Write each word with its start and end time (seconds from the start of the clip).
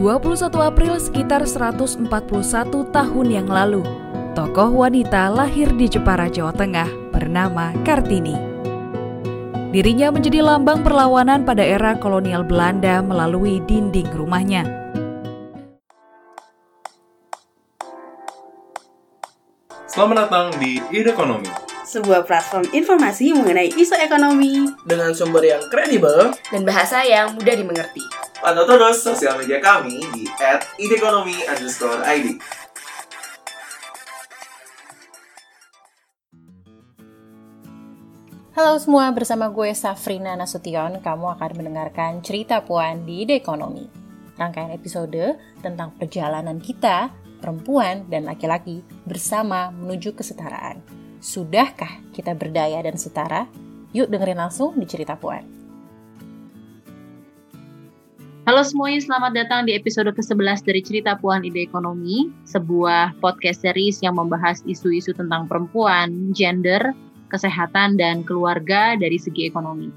21 0.00 0.48
April 0.64 0.96
sekitar 0.96 1.44
141 1.44 2.08
tahun 2.88 3.28
yang 3.28 3.44
lalu, 3.44 3.84
tokoh 4.32 4.72
wanita 4.72 5.28
lahir 5.28 5.68
di 5.76 5.92
Jepara, 5.92 6.24
Jawa 6.32 6.56
Tengah 6.56 6.88
bernama 7.12 7.76
Kartini. 7.84 8.32
Dirinya 9.68 10.08
menjadi 10.08 10.40
lambang 10.40 10.80
perlawanan 10.80 11.44
pada 11.44 11.60
era 11.60 12.00
kolonial 12.00 12.48
Belanda 12.48 13.04
melalui 13.04 13.60
dinding 13.68 14.08
rumahnya. 14.16 14.64
Selamat 19.84 20.16
datang 20.24 20.46
di 20.56 20.80
Ide 20.96 21.12
Ekonomi, 21.12 21.52
sebuah 21.90 22.22
platform 22.22 22.70
informasi 22.70 23.34
mengenai 23.34 23.74
isu 23.74 23.98
ekonomi 23.98 24.70
dengan 24.86 25.10
sumber 25.10 25.42
yang 25.42 25.66
kredibel 25.66 26.30
dan 26.54 26.62
bahasa 26.62 27.02
yang 27.02 27.34
mudah 27.34 27.58
dimengerti. 27.58 28.06
Pantau 28.38 28.62
terus 28.62 29.02
sosial 29.02 29.34
media 29.42 29.58
kami 29.58 29.98
di 30.14 30.22
@idekonomi_id. 30.78 32.38
Halo 38.54 38.78
semua, 38.78 39.10
bersama 39.10 39.50
gue 39.50 39.74
Safrina 39.74 40.38
Nasution, 40.38 41.02
kamu 41.02 41.26
akan 41.34 41.50
mendengarkan 41.58 42.22
cerita 42.22 42.62
Puan 42.62 43.02
di 43.02 43.26
Ide 43.26 43.40
Ekonomi. 43.40 43.88
Rangkaian 44.38 44.70
episode 44.70 45.42
tentang 45.58 45.96
perjalanan 45.98 46.60
kita, 46.62 47.10
perempuan 47.40 48.06
dan 48.12 48.28
laki-laki 48.28 48.84
bersama 49.08 49.72
menuju 49.72 50.12
kesetaraan. 50.12 50.99
Sudahkah 51.20 52.00
kita 52.16 52.32
berdaya 52.32 52.80
dan 52.80 52.96
setara? 52.96 53.44
Yuk 53.92 54.08
dengerin 54.08 54.40
langsung 54.40 54.72
di 54.80 54.88
cerita 54.88 55.20
Puan. 55.20 55.44
Halo 58.48 58.64
semuanya, 58.64 59.04
selamat 59.04 59.32
datang 59.36 59.68
di 59.68 59.76
episode 59.76 60.08
ke-11 60.16 60.64
dari 60.64 60.80
Cerita 60.80 61.20
Puan 61.20 61.44
Ide 61.44 61.60
Ekonomi, 61.60 62.32
sebuah 62.48 63.20
podcast 63.20 63.60
series 63.60 64.00
yang 64.00 64.16
membahas 64.16 64.64
isu-isu 64.64 65.12
tentang 65.12 65.44
perempuan, 65.44 66.32
gender, 66.32 66.96
kesehatan, 67.28 68.00
dan 68.00 68.24
keluarga 68.24 68.96
dari 68.96 69.20
segi 69.20 69.44
ekonomi. 69.44 69.92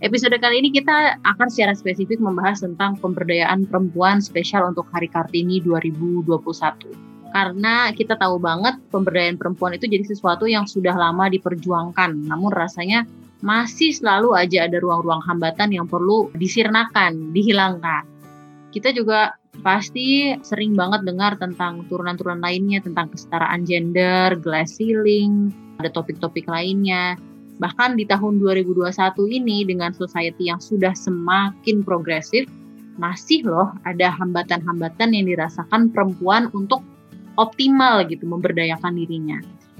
Episode 0.00 0.40
kali 0.40 0.64
ini 0.64 0.72
kita 0.72 1.20
akan 1.20 1.52
secara 1.52 1.76
spesifik 1.76 2.16
membahas 2.16 2.64
tentang 2.64 2.96
pemberdayaan 2.96 3.68
perempuan 3.68 4.24
spesial 4.24 4.72
untuk 4.72 4.88
Hari 4.88 5.12
Kartini 5.12 5.60
2021. 5.60 7.11
Karena 7.32 7.88
kita 7.96 8.20
tahu 8.20 8.36
banget 8.36 8.76
pemberdayaan 8.92 9.40
perempuan 9.40 9.72
itu 9.72 9.88
jadi 9.88 10.04
sesuatu 10.04 10.44
yang 10.44 10.68
sudah 10.68 10.92
lama 10.92 11.32
diperjuangkan, 11.32 12.28
namun 12.28 12.52
rasanya 12.52 13.08
masih 13.40 13.90
selalu 13.90 14.36
aja 14.36 14.68
ada 14.68 14.78
ruang-ruang 14.78 15.24
hambatan 15.24 15.72
yang 15.72 15.88
perlu 15.88 16.28
disirnakan, 16.36 17.32
dihilangkan. 17.32 18.04
Kita 18.72 18.92
juga 18.92 19.36
pasti 19.64 20.32
sering 20.44 20.76
banget 20.76 21.04
dengar 21.08 21.36
tentang 21.40 21.88
turunan-turunan 21.88 22.40
lainnya, 22.40 22.84
tentang 22.84 23.08
kesetaraan 23.12 23.64
gender, 23.64 24.36
glass 24.40 24.76
ceiling, 24.76 25.52
ada 25.80 25.88
topik-topik 25.92 26.46
lainnya. 26.48 27.16
Bahkan 27.60 27.96
di 27.96 28.08
tahun 28.08 28.40
2021 28.40 28.92
ini 29.28 29.64
dengan 29.64 29.92
society 29.92 30.48
yang 30.48 30.60
sudah 30.60 30.96
semakin 30.96 31.84
progresif, 31.84 32.48
masih 32.96 33.44
loh 33.48 33.72
ada 33.88 34.12
hambatan-hambatan 34.12 35.16
yang 35.16 35.24
dirasakan 35.28 35.92
perempuan 35.92 36.48
untuk 36.52 36.84
optimal 37.36 38.04
gitu 38.08 38.24
memberdayakan 38.28 38.96
dirinya. 38.96 39.38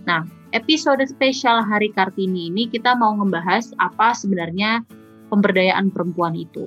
Nah, 0.09 0.27
episode 0.51 1.03
spesial 1.07 1.63
Hari 1.63 1.95
Kartini 1.95 2.51
ini 2.51 2.67
kita 2.69 2.99
mau 2.99 3.15
membahas 3.15 3.71
apa 3.79 4.17
sebenarnya 4.17 4.83
pemberdayaan 5.31 5.95
perempuan 5.95 6.35
itu. 6.37 6.67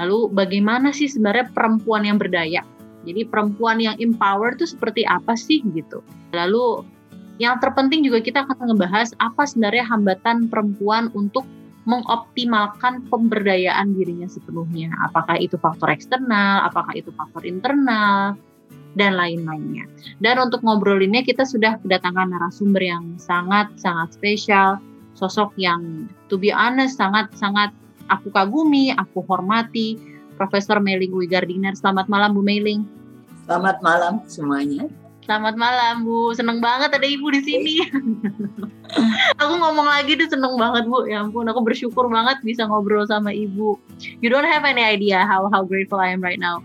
Lalu 0.00 0.32
bagaimana 0.32 0.94
sih 0.94 1.10
sebenarnya 1.10 1.52
perempuan 1.52 2.08
yang 2.08 2.16
berdaya? 2.16 2.64
Jadi 3.02 3.26
perempuan 3.26 3.82
yang 3.82 3.98
empower 3.98 4.54
itu 4.54 4.64
seperti 4.64 5.02
apa 5.04 5.34
sih 5.34 5.60
gitu. 5.74 6.00
Lalu 6.32 6.86
yang 7.42 7.58
terpenting 7.58 8.06
juga 8.06 8.22
kita 8.22 8.46
akan 8.46 8.78
membahas 8.78 9.10
apa 9.18 9.42
sebenarnya 9.42 9.82
hambatan 9.90 10.46
perempuan 10.46 11.10
untuk 11.18 11.42
mengoptimalkan 11.82 13.02
pemberdayaan 13.10 13.98
dirinya 13.98 14.30
sepenuhnya. 14.30 14.94
Apakah 15.10 15.34
itu 15.42 15.58
faktor 15.58 15.90
eksternal, 15.90 16.62
apakah 16.70 16.94
itu 16.94 17.10
faktor 17.18 17.42
internal, 17.42 18.38
dan 18.94 19.16
lain-lainnya. 19.16 19.88
Dan 20.20 20.38
untuk 20.40 20.60
ngobrolinnya 20.64 21.24
kita 21.24 21.46
sudah 21.48 21.80
kedatangan 21.80 22.32
narasumber 22.32 22.82
yang 22.82 23.16
sangat-sangat 23.16 24.16
spesial, 24.16 24.80
sosok 25.16 25.52
yang 25.60 26.08
to 26.28 26.36
be 26.36 26.52
honest 26.52 26.96
sangat-sangat 27.00 27.72
aku 28.08 28.28
kagumi, 28.32 28.92
aku 28.96 29.24
hormati, 29.24 29.96
Profesor 30.36 30.80
Meling 30.80 31.12
Wigardiner. 31.12 31.76
Selamat 31.76 32.08
malam 32.08 32.34
Bu 32.34 32.42
Meling. 32.42 32.82
Selamat 33.46 33.78
malam 33.84 34.22
semuanya. 34.26 34.88
Selamat 35.22 35.54
malam 35.54 36.02
Bu, 36.02 36.34
seneng 36.34 36.58
banget 36.58 36.98
ada 36.98 37.06
Ibu 37.06 37.30
di 37.30 37.40
sini. 37.46 37.74
aku 39.40 39.54
ngomong 39.54 39.86
lagi 39.86 40.18
tuh 40.18 40.26
seneng 40.26 40.58
banget 40.58 40.82
Bu, 40.90 41.06
ya 41.06 41.22
ampun 41.22 41.46
aku 41.46 41.62
bersyukur 41.62 42.10
banget 42.10 42.42
bisa 42.42 42.66
ngobrol 42.66 43.06
sama 43.06 43.30
Ibu. 43.30 43.78
You 44.18 44.28
don't 44.34 44.46
have 44.46 44.66
any 44.66 44.82
idea 44.82 45.22
how 45.22 45.46
how 45.46 45.62
grateful 45.62 46.02
I 46.02 46.10
am 46.10 46.18
right 46.18 46.42
now. 46.42 46.58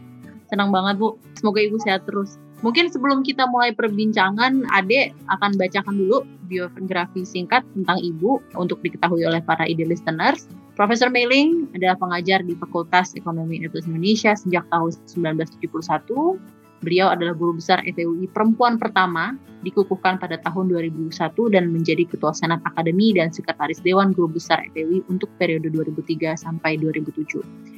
Senang 0.48 0.72
banget 0.72 0.96
Bu. 1.00 1.20
Semoga 1.36 1.60
Ibu 1.60 1.78
sehat 1.84 2.08
terus. 2.08 2.40
Mungkin 2.66 2.90
sebelum 2.90 3.22
kita 3.22 3.46
mulai 3.54 3.70
perbincangan, 3.78 4.66
Ade 4.74 5.14
akan 5.30 5.54
bacakan 5.62 5.94
dulu 5.94 6.26
biografi 6.50 7.22
singkat 7.22 7.62
tentang 7.78 8.02
Ibu 8.02 8.58
untuk 8.58 8.82
diketahui 8.82 9.22
oleh 9.28 9.44
para 9.46 9.68
ide 9.70 9.86
listeners. 9.86 10.50
Profesor 10.74 11.14
Meiling 11.14 11.70
adalah 11.78 11.98
pengajar 12.02 12.42
di 12.42 12.58
Fakultas 12.58 13.14
Ekonomi 13.14 13.62
Universitas 13.62 13.90
Indonesia 13.90 14.32
sejak 14.34 14.66
tahun 14.74 14.94
1971. 15.06 16.38
Beliau 16.86 17.10
adalah 17.10 17.34
guru 17.34 17.58
besar 17.58 17.82
FEUI 17.82 18.30
perempuan 18.30 18.78
pertama, 18.78 19.34
dikukuhkan 19.66 20.22
pada 20.22 20.38
tahun 20.46 20.70
2001 20.70 21.10
dan 21.50 21.74
menjadi 21.74 22.06
Ketua 22.06 22.38
Senat 22.38 22.62
Akademi 22.62 23.18
dan 23.18 23.34
Sekretaris 23.34 23.82
Dewan 23.82 24.14
Guru 24.14 24.38
Besar 24.38 24.62
FEUI 24.78 25.02
untuk 25.10 25.34
periode 25.42 25.74
2003 25.74 26.38
sampai 26.38 26.78
2007. 26.78 27.77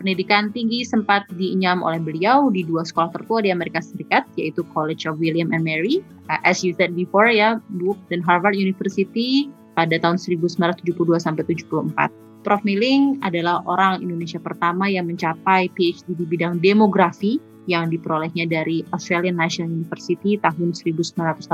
Pendidikan 0.00 0.48
tinggi 0.48 0.80
sempat 0.80 1.28
diinyam 1.36 1.84
oleh 1.84 2.00
beliau 2.00 2.48
di 2.48 2.64
dua 2.64 2.88
sekolah 2.88 3.12
tertua 3.12 3.44
di 3.44 3.52
Amerika 3.52 3.84
Serikat, 3.84 4.24
yaitu 4.40 4.64
College 4.72 5.04
of 5.04 5.20
William 5.20 5.52
and 5.52 5.60
Mary, 5.60 6.00
uh, 6.32 6.40
as 6.48 6.64
you 6.64 6.72
said 6.72 6.96
before 6.96 7.28
ya, 7.28 7.60
Bu, 7.76 7.92
dan 8.08 8.24
Harvard 8.24 8.56
University 8.56 9.52
pada 9.76 10.00
tahun 10.00 10.16
1972 10.16 10.96
sampai 11.20 11.44
74. 11.44 12.08
Prof. 12.40 12.64
Milling 12.64 13.20
adalah 13.20 13.60
orang 13.68 14.00
Indonesia 14.00 14.40
pertama 14.40 14.88
yang 14.88 15.04
mencapai 15.04 15.68
PhD 15.76 16.16
di 16.16 16.24
bidang 16.24 16.64
demografi 16.64 17.36
yang 17.68 17.92
diperolehnya 17.92 18.48
dari 18.48 18.80
Australian 18.96 19.36
National 19.36 19.68
University 19.68 20.40
tahun 20.40 20.72
1982 20.72 21.44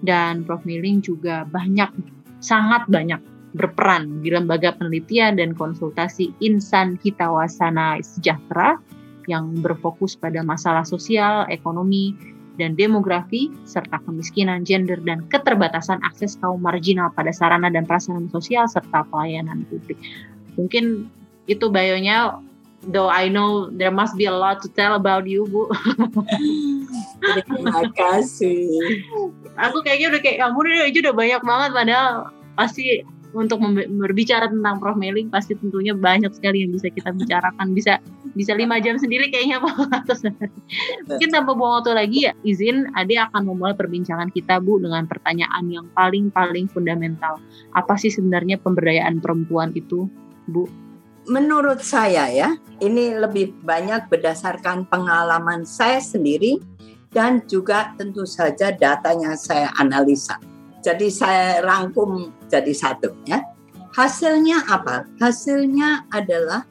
dan 0.00 0.48
Prof. 0.48 0.64
Milling 0.64 1.04
juga 1.04 1.44
banyak 1.44 1.92
sangat 2.40 2.88
banyak 2.88 3.20
berperan 3.52 4.24
di 4.24 4.32
lembaga 4.32 4.72
penelitian 4.72 5.36
dan 5.36 5.52
konsultasi 5.52 6.32
Insan 6.40 6.96
Hitawasana 7.00 8.00
Sejahtera 8.00 8.80
yang 9.30 9.54
berfokus 9.62 10.18
pada 10.18 10.42
masalah 10.42 10.82
sosial, 10.82 11.46
ekonomi, 11.46 12.16
dan 12.60 12.76
demografi, 12.76 13.48
serta 13.64 13.96
kemiskinan, 14.04 14.66
gender, 14.66 15.00
dan 15.00 15.24
keterbatasan 15.32 16.02
akses 16.04 16.36
kaum 16.36 16.60
marginal 16.60 17.08
pada 17.16 17.32
sarana 17.32 17.72
dan 17.72 17.88
prasarana 17.88 18.28
sosial, 18.28 18.68
serta 18.68 19.08
pelayanan 19.08 19.64
publik. 19.72 19.96
Mungkin 20.60 21.08
itu 21.48 21.72
bayonya, 21.72 22.36
though 22.92 23.08
I 23.08 23.32
know 23.32 23.72
there 23.72 23.94
must 23.94 24.20
be 24.20 24.28
a 24.28 24.34
lot 24.34 24.60
to 24.66 24.68
tell 24.76 24.92
about 24.98 25.24
you, 25.24 25.48
Bu. 25.48 25.72
Terima 27.22 27.88
kasih. 27.96 28.68
Aku 29.56 29.80
kayaknya 29.80 30.12
udah 30.12 30.20
kayak, 30.20 30.38
kamu 30.44 30.56
udah, 30.60 30.88
udah 30.92 31.14
banyak 31.16 31.42
banget, 31.46 31.70
padahal 31.72 32.12
pasti 32.52 33.00
untuk 33.32 33.60
berbicara 33.88 34.48
tentang 34.48 34.78
Prof. 34.78 34.96
Mailing 34.96 35.32
pasti 35.32 35.56
tentunya 35.56 35.96
banyak 35.96 36.32
sekali 36.32 36.64
yang 36.64 36.72
bisa 36.72 36.88
kita 36.92 37.10
bicarakan. 37.12 37.72
Bisa 37.72 37.98
bisa 38.32 38.52
lima 38.56 38.80
jam 38.80 38.96
sendiri 38.96 39.28
kayaknya 39.32 39.60
Pak. 39.60 39.74
Mungkin 41.08 41.28
tanpa 41.32 41.52
buang 41.56 41.80
waktu 41.80 41.92
lagi 41.96 42.18
ya 42.28 42.32
izin 42.44 42.92
Ade 42.96 43.16
akan 43.20 43.48
memulai 43.48 43.76
perbincangan 43.76 44.28
kita 44.32 44.60
Bu 44.60 44.80
dengan 44.80 45.08
pertanyaan 45.08 45.64
yang 45.68 45.86
paling 45.96 46.28
paling 46.32 46.68
fundamental. 46.68 47.40
Apa 47.76 47.96
sih 47.96 48.12
sebenarnya 48.12 48.60
pemberdayaan 48.60 49.20
perempuan 49.20 49.72
itu 49.72 50.08
Bu? 50.48 50.68
Menurut 51.30 51.80
saya 51.80 52.26
ya 52.28 52.50
ini 52.82 53.14
lebih 53.14 53.54
banyak 53.62 54.10
berdasarkan 54.10 54.90
pengalaman 54.90 55.62
saya 55.62 56.02
sendiri 56.02 56.58
dan 57.12 57.44
juga 57.46 57.92
tentu 57.94 58.26
saja 58.26 58.72
datanya 58.74 59.36
saya 59.38 59.70
analisa 59.78 60.40
jadi 60.82 61.08
saya 61.08 61.46
rangkum 61.62 62.34
jadi 62.50 62.74
satu 62.74 63.14
ya. 63.24 63.40
Hasilnya 63.94 64.66
apa? 64.66 65.06
Hasilnya 65.22 66.10
adalah 66.10 66.66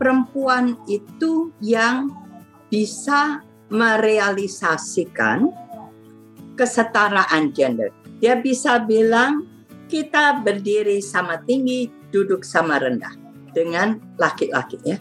perempuan 0.00 0.78
itu 0.88 1.52
yang 1.60 2.08
bisa 2.72 3.44
merealisasikan 3.68 5.52
kesetaraan 6.56 7.52
gender. 7.52 7.92
Dia 8.22 8.38
bisa 8.38 8.80
bilang 8.80 9.44
kita 9.90 10.40
berdiri 10.40 11.04
sama 11.04 11.36
tinggi, 11.44 11.90
duduk 12.08 12.46
sama 12.46 12.80
rendah 12.80 13.12
dengan 13.52 14.00
laki-laki 14.16 14.80
ya. 14.86 14.96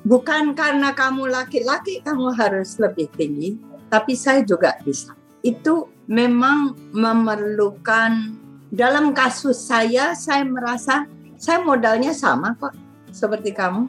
Bukan 0.00 0.56
karena 0.56 0.96
kamu 0.96 1.28
laki-laki 1.28 2.00
kamu 2.00 2.32
harus 2.32 2.80
lebih 2.80 3.12
tinggi, 3.12 3.60
tapi 3.92 4.16
saya 4.16 4.40
juga 4.40 4.80
bisa. 4.80 5.12
Itu 5.40 5.88
memang 6.10 6.76
memerlukan 6.92 8.36
dalam 8.70 9.10
kasus 9.16 9.66
saya 9.66 10.14
saya 10.14 10.46
merasa 10.46 11.06
saya 11.40 11.64
modalnya 11.64 12.14
sama 12.14 12.54
kok 12.60 12.76
seperti 13.10 13.50
kamu. 13.56 13.88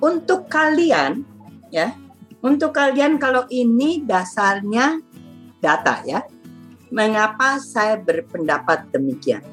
Untuk 0.00 0.48
kalian 0.48 1.24
ya, 1.68 1.92
untuk 2.40 2.72
kalian 2.72 3.20
kalau 3.20 3.44
ini 3.52 4.00
dasarnya 4.00 5.00
data 5.60 6.00
ya. 6.08 6.24
Mengapa 6.90 7.62
saya 7.62 8.02
berpendapat 8.02 8.90
demikian? 8.90 9.46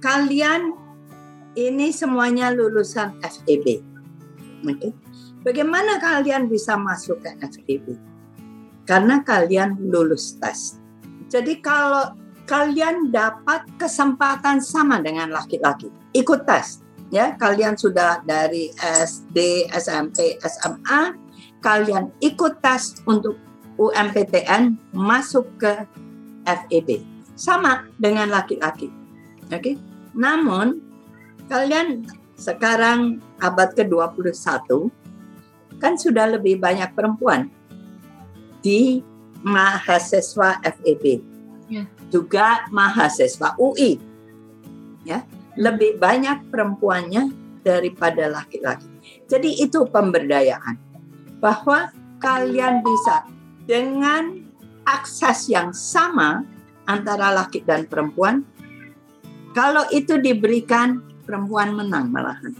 Kalian 0.00 0.72
ini 1.52 1.92
semuanya 1.92 2.48
lulusan 2.48 3.20
FEB. 3.20 3.84
Oke. 4.64 4.96
Bagaimana 5.44 6.00
kalian 6.00 6.48
bisa 6.48 6.80
masuk 6.80 7.20
ke 7.20 7.36
FEB? 7.44 7.92
Karena 8.88 9.20
kalian 9.20 9.76
lulus 9.92 10.40
tes. 10.40 10.80
Jadi 11.28 11.60
kalau 11.60 12.16
kalian 12.48 13.12
dapat 13.12 13.68
kesempatan 13.76 14.64
sama 14.64 15.04
dengan 15.04 15.28
laki-laki, 15.28 15.92
ikut 16.16 16.48
tes. 16.48 16.80
Ya, 17.12 17.36
kalian 17.36 17.76
sudah 17.76 18.24
dari 18.24 18.72
SD, 18.80 19.68
SMP, 19.76 20.40
SMA, 20.40 21.12
kalian 21.60 22.12
ikut 22.24 22.64
tes 22.64 22.96
untuk 23.04 23.36
UMPTN 23.76 24.96
masuk 24.96 25.44
ke 25.60 25.84
FEB. 26.48 27.04
Sama 27.36 27.84
dengan 28.00 28.32
laki-laki. 28.32 28.88
Oke. 29.52 29.52
Okay? 29.52 29.74
Namun 30.16 30.80
kalian 31.52 32.08
sekarang 32.40 33.20
abad 33.40 33.72
ke-21 33.76 34.32
kan 35.78 35.94
sudah 35.94 36.34
lebih 36.34 36.58
banyak 36.58 36.90
perempuan 36.94 37.50
di 38.68 39.00
mahasiswa 39.40 40.60
FEB. 40.60 41.24
Ya. 41.72 41.88
Juga 42.12 42.68
mahasiswa 42.68 43.56
UI. 43.56 43.96
Ya, 45.08 45.24
lebih 45.56 45.96
banyak 45.96 46.52
perempuannya 46.52 47.32
daripada 47.64 48.28
laki-laki. 48.28 48.84
Jadi 49.24 49.64
itu 49.64 49.88
pemberdayaan 49.88 50.76
bahwa 51.40 51.88
kalian 52.20 52.84
bisa 52.84 53.24
dengan 53.64 54.44
akses 54.84 55.48
yang 55.48 55.72
sama 55.72 56.44
antara 56.84 57.32
laki 57.32 57.64
dan 57.64 57.88
perempuan. 57.88 58.44
Kalau 59.56 59.88
itu 59.88 60.20
diberikan, 60.20 61.00
perempuan 61.24 61.72
menang 61.72 62.12
malahan. 62.12 62.52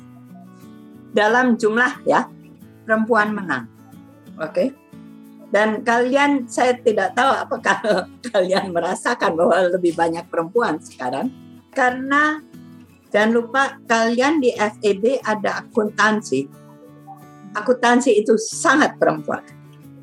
Dalam 1.12 1.60
jumlah 1.60 2.00
ya, 2.08 2.28
perempuan 2.88 3.36
menang. 3.36 3.68
Oke. 4.40 4.72
Okay? 4.72 4.77
Dan 5.48 5.80
kalian, 5.80 6.44
saya 6.44 6.76
tidak 6.76 7.16
tahu 7.16 7.32
apakah 7.32 7.80
kalian 8.32 8.72
merasakan 8.72 9.32
bahwa 9.32 9.56
lebih 9.72 9.96
banyak 9.96 10.28
perempuan 10.28 10.76
sekarang. 10.80 11.32
Karena 11.72 12.40
jangan 13.08 13.32
lupa 13.32 13.62
kalian 13.88 14.44
di 14.44 14.52
FEB 14.52 15.24
ada 15.24 15.64
akuntansi. 15.64 16.44
Akuntansi 17.56 18.12
itu 18.12 18.36
sangat 18.36 19.00
perempuan. 19.00 19.40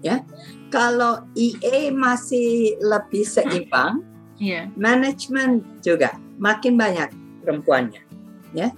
Ya, 0.01 0.21
kalau 0.69 1.25
EA 1.33 1.89
masih 1.89 2.77
lebih 2.77 3.25
seimbang, 3.25 4.06
yeah. 4.38 4.69
manajemen 4.77 5.65
juga 5.81 6.13
makin 6.38 6.77
banyak 6.77 7.09
perempuannya, 7.42 8.06
ya. 8.53 8.69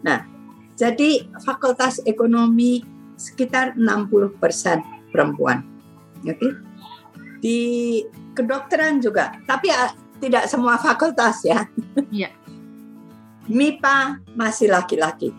Nah, 0.00 0.24
jadi 0.78 1.26
fakultas 1.42 1.98
ekonomi 2.06 2.80
sekitar 3.18 3.74
60% 3.74 4.38
perempuan. 5.10 5.64
Okay? 6.24 6.52
Di 7.38 7.58
kedokteran 8.34 8.98
juga, 8.98 9.34
tapi 9.46 9.70
uh, 9.70 9.90
tidak 10.18 10.50
semua 10.50 10.78
fakultas 10.78 11.46
ya. 11.46 11.66
Iya. 12.10 12.30
MIPA 13.48 14.20
masih 14.36 14.68
laki-laki. 14.68 15.32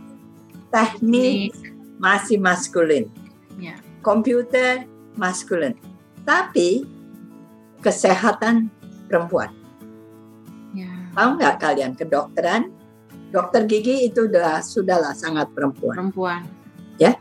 Teknik 0.74 1.54
masih 2.02 2.42
maskulin. 2.42 3.06
Yeah. 3.60 3.78
Komputer 4.02 4.88
maskulin. 5.20 5.78
Tapi 6.26 6.88
kesehatan 7.84 8.72
perempuan. 9.06 9.54
Ya. 10.74 10.90
Tahu 11.14 11.30
nggak 11.38 11.56
kalian 11.62 11.94
kedokteran? 11.94 12.74
Dokter 13.30 13.70
gigi 13.70 14.10
itu 14.10 14.26
sudah 14.26 14.58
sudahlah 14.66 15.14
sangat 15.14 15.54
perempuan. 15.54 15.94
Perempuan. 15.94 16.42
Ya. 16.98 17.14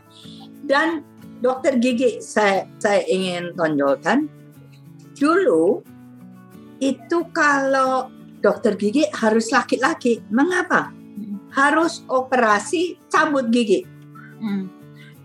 Dan 0.65 1.05
dokter 1.39 1.79
gigi 1.79 2.19
saya 2.19 2.67
saya 2.79 3.03
ingin 3.07 3.55
tonjolkan 3.55 4.27
dulu 5.15 5.83
itu 6.79 7.17
kalau 7.35 8.07
dokter 8.39 8.75
gigi 8.79 9.03
harus 9.11 9.51
laki-laki. 9.51 10.23
Mengapa? 10.31 10.91
Hmm. 10.91 11.37
Harus 11.51 12.07
operasi 12.07 12.95
cabut 13.11 13.51
gigi. 13.51 13.83
Hmm. 14.39 14.71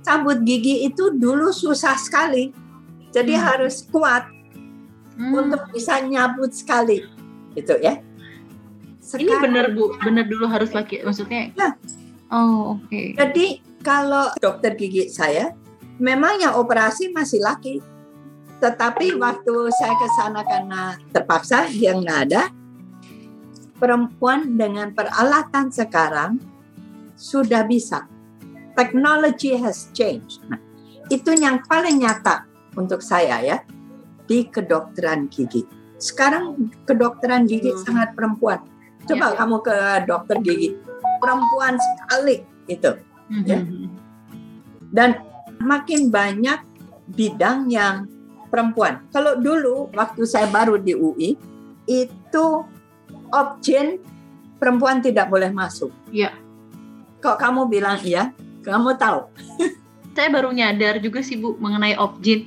Cabut 0.03 0.43
gigi 0.43 0.85
itu 0.85 1.15
dulu 1.15 1.55
susah 1.55 1.95
sekali 1.95 2.51
jadi 3.15 3.39
hmm. 3.39 3.45
harus 3.47 3.87
kuat 3.87 4.27
hmm. 5.15 5.33
untuk 5.39 5.63
bisa 5.71 6.03
nyabut 6.03 6.51
sekali, 6.51 7.07
gitu 7.55 7.79
ya. 7.79 8.03
Sekarang, 8.99 9.31
Ini 9.31 9.35
benar 9.39 9.67
bu, 9.71 9.95
benar 10.03 10.27
dulu 10.27 10.51
harus 10.51 10.75
laki, 10.75 11.07
maksudnya? 11.07 11.55
Ya. 11.55 11.79
Oh 12.35 12.83
oke. 12.83 12.91
Okay. 12.91 13.15
Jadi 13.15 13.47
kalau 13.87 14.35
dokter 14.43 14.75
gigi 14.75 15.07
saya, 15.07 15.55
memang 15.99 16.41
yang 16.43 16.55
operasi 16.59 17.11
masih 17.15 17.43
laki, 17.43 17.79
tetapi 18.59 19.19
waktu 19.19 19.55
saya 19.75 19.95
ke 19.99 20.09
sana 20.17 20.41
karena 20.47 20.97
terpaksa 21.13 21.69
yang 21.71 22.03
nggak 22.03 22.21
ada, 22.31 22.43
perempuan 23.77 24.57
dengan 24.57 24.95
peralatan 24.95 25.69
sekarang 25.69 26.41
sudah 27.19 27.67
bisa. 27.67 28.07
Technology 28.75 29.55
has 29.55 29.93
changed. 29.95 30.43
Nah, 30.51 30.59
itu 31.13 31.31
yang 31.37 31.63
paling 31.69 32.03
nyata 32.03 32.49
untuk 32.75 33.05
saya 33.05 33.39
ya 33.45 33.59
di 34.27 34.49
kedokteran 34.51 35.31
gigi. 35.31 35.63
Sekarang 36.01 36.73
kedokteran 36.89 37.47
gigi 37.47 37.71
hmm. 37.71 37.81
sangat 37.87 38.19
perempuan. 38.19 38.65
Coba 39.05 39.31
ya. 39.31 39.37
kamu 39.37 39.57
ke 39.63 39.77
dokter 40.09 40.37
gigi, 40.43 40.69
perempuan 41.21 41.77
sekali 41.79 42.43
itu. 42.67 42.93
Hmm. 43.31 43.45
Ya. 43.47 43.59
Dan 44.95 45.11
makin 45.65 46.13
banyak 46.13 46.61
bidang 47.11 47.73
yang 47.73 48.07
perempuan. 48.53 49.03
Kalau 49.11 49.41
dulu 49.41 49.91
waktu 49.97 50.23
saya 50.29 50.47
baru 50.47 50.79
di 50.79 50.95
UI 50.95 51.35
itu 51.91 52.47
option 53.35 53.99
perempuan 54.63 55.03
tidak 55.03 55.29
boleh 55.29 55.51
masuk. 55.51 55.91
Iya. 56.15 56.33
Kok 57.19 57.41
kamu 57.41 57.67
bilang 57.67 57.99
iya? 58.05 58.31
Kamu 58.63 58.95
tahu? 58.97 59.29
saya 60.17 60.29
baru 60.31 60.55
nyadar 60.55 61.03
juga 61.03 61.21
sih 61.21 61.37
Bu 61.37 61.59
mengenai 61.59 61.99
objin. 61.99 62.47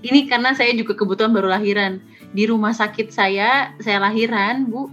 Ini 0.00 0.28
karena 0.28 0.52
saya 0.52 0.76
juga 0.76 0.96
kebetulan 0.96 1.32
baru 1.32 1.48
lahiran. 1.50 2.00
Di 2.30 2.46
rumah 2.46 2.70
sakit 2.70 3.10
saya, 3.10 3.74
saya 3.82 3.98
lahiran, 4.00 4.64
Bu. 4.70 4.88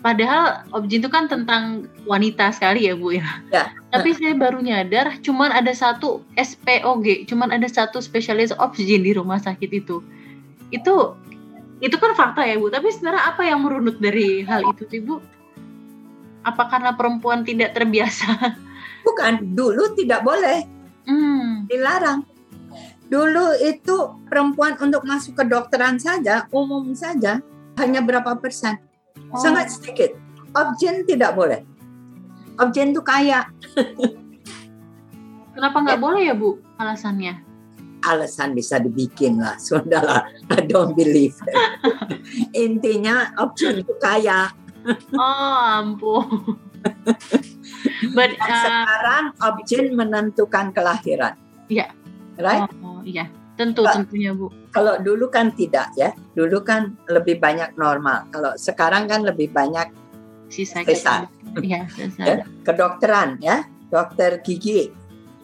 Padahal 0.00 0.64
objin 0.72 1.04
itu 1.04 1.12
kan 1.12 1.28
tentang 1.28 1.84
wanita 2.08 2.48
sekali 2.56 2.88
ya, 2.88 2.96
Bu 2.96 3.20
ya. 3.20 3.44
ya. 3.52 3.68
Tapi 3.92 4.16
saya 4.16 4.32
baru 4.32 4.64
nyadar 4.64 5.20
cuman 5.20 5.52
ada 5.52 5.76
satu 5.76 6.24
SPOG, 6.40 7.28
cuman 7.28 7.52
ada 7.52 7.68
satu 7.68 8.00
spesialis 8.00 8.56
objin 8.56 9.04
di 9.04 9.12
rumah 9.12 9.36
sakit 9.36 9.68
itu. 9.68 10.00
Itu 10.72 11.20
itu 11.84 11.96
kan 12.00 12.16
fakta 12.16 12.48
ya, 12.48 12.56
Bu. 12.56 12.72
Tapi 12.72 12.88
sebenarnya 12.88 13.28
apa 13.28 13.44
yang 13.44 13.60
merunut 13.60 14.00
dari 14.00 14.40
hal 14.48 14.64
itu 14.72 14.88
sih, 14.88 15.04
Bu? 15.04 15.20
Apa 16.48 16.72
karena 16.72 16.96
perempuan 16.96 17.44
tidak 17.44 17.76
terbiasa 17.76 18.56
Bukan, 19.04 19.56
dulu 19.56 19.92
tidak 19.96 20.24
boleh. 20.24 20.64
Hmm. 21.08 21.64
Dilarang. 21.68 22.24
Dulu 23.10 23.58
itu 23.58 23.96
perempuan 24.30 24.78
untuk 24.78 25.02
masuk 25.02 25.34
ke 25.34 25.44
dokteran 25.48 25.98
saja, 25.98 26.46
umum 26.54 26.94
saja, 26.94 27.42
hanya 27.80 28.00
berapa 28.04 28.38
persen. 28.38 28.78
Oh. 29.30 29.38
Sangat 29.38 29.70
sedikit. 29.70 30.14
Objin 30.54 31.06
tidak 31.06 31.38
boleh. 31.38 31.62
Objin 32.58 32.90
itu 32.90 33.02
kaya. 33.02 33.46
Kenapa 35.54 35.76
nggak 35.82 35.98
ya. 35.98 36.02
boleh 36.02 36.22
ya 36.30 36.34
Bu 36.34 36.58
alasannya? 36.80 37.34
Alasan 38.00 38.56
bisa 38.56 38.80
dibikin 38.80 39.38
lah, 39.38 39.60
sudahlah. 39.64 40.24
I 40.48 40.64
don't 40.64 40.96
believe. 40.96 41.36
Intinya 42.56 43.36
objin 43.36 43.84
itu 43.84 43.92
kaya. 44.00 44.48
oh 45.12 45.56
ampun. 45.60 46.56
But, 48.16 48.32
uh, 48.40 48.48
sekarang 48.48 49.24
objek 49.44 49.92
menentukan 49.92 50.72
kelahiran. 50.72 51.36
Iya. 51.68 51.92
Right? 52.40 52.64
Oh, 52.80 53.04
iya. 53.04 53.28
Tentu 53.60 53.84
kalau, 53.84 53.96
tentunya 54.00 54.32
Bu. 54.32 54.48
Kalau 54.72 54.96
dulu 55.04 55.28
kan 55.28 55.52
tidak 55.52 55.92
ya. 55.92 56.16
Dulu 56.32 56.64
kan 56.64 56.96
lebih 57.12 57.36
banyak 57.36 57.76
normal. 57.76 58.32
Kalau 58.32 58.56
sekarang 58.56 59.04
kan 59.04 59.20
lebih 59.20 59.52
banyak 59.52 59.92
sisa. 60.48 60.80
Sisa. 60.80 61.28
Iya, 61.60 61.84
ya, 62.16 62.46
kedokteran 62.64 63.36
ya, 63.44 63.68
dokter 63.92 64.40
gigi. 64.40 64.88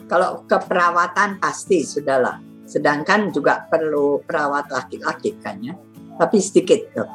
Kalau 0.09 0.49
keperawatan 0.49 1.37
pasti 1.37 1.85
sudahlah. 1.85 2.41
Sedangkan 2.65 3.29
juga 3.35 3.69
perlu 3.69 4.25
perawat 4.25 4.73
laki-laki 4.73 5.37
kan 5.45 5.61
ya. 5.61 5.77
Tapi 6.17 6.41
sedikit 6.41 6.81
tuh. 6.97 7.11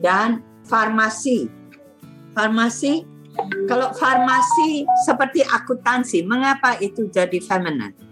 Dan 0.00 0.40
farmasi. 0.64 1.50
Farmasi 2.32 3.14
kalau 3.66 3.90
farmasi 3.98 4.86
seperti 5.02 5.42
akuntansi, 5.42 6.22
mengapa 6.22 6.78
itu 6.78 7.10
jadi 7.10 7.34
feminine? 7.42 8.03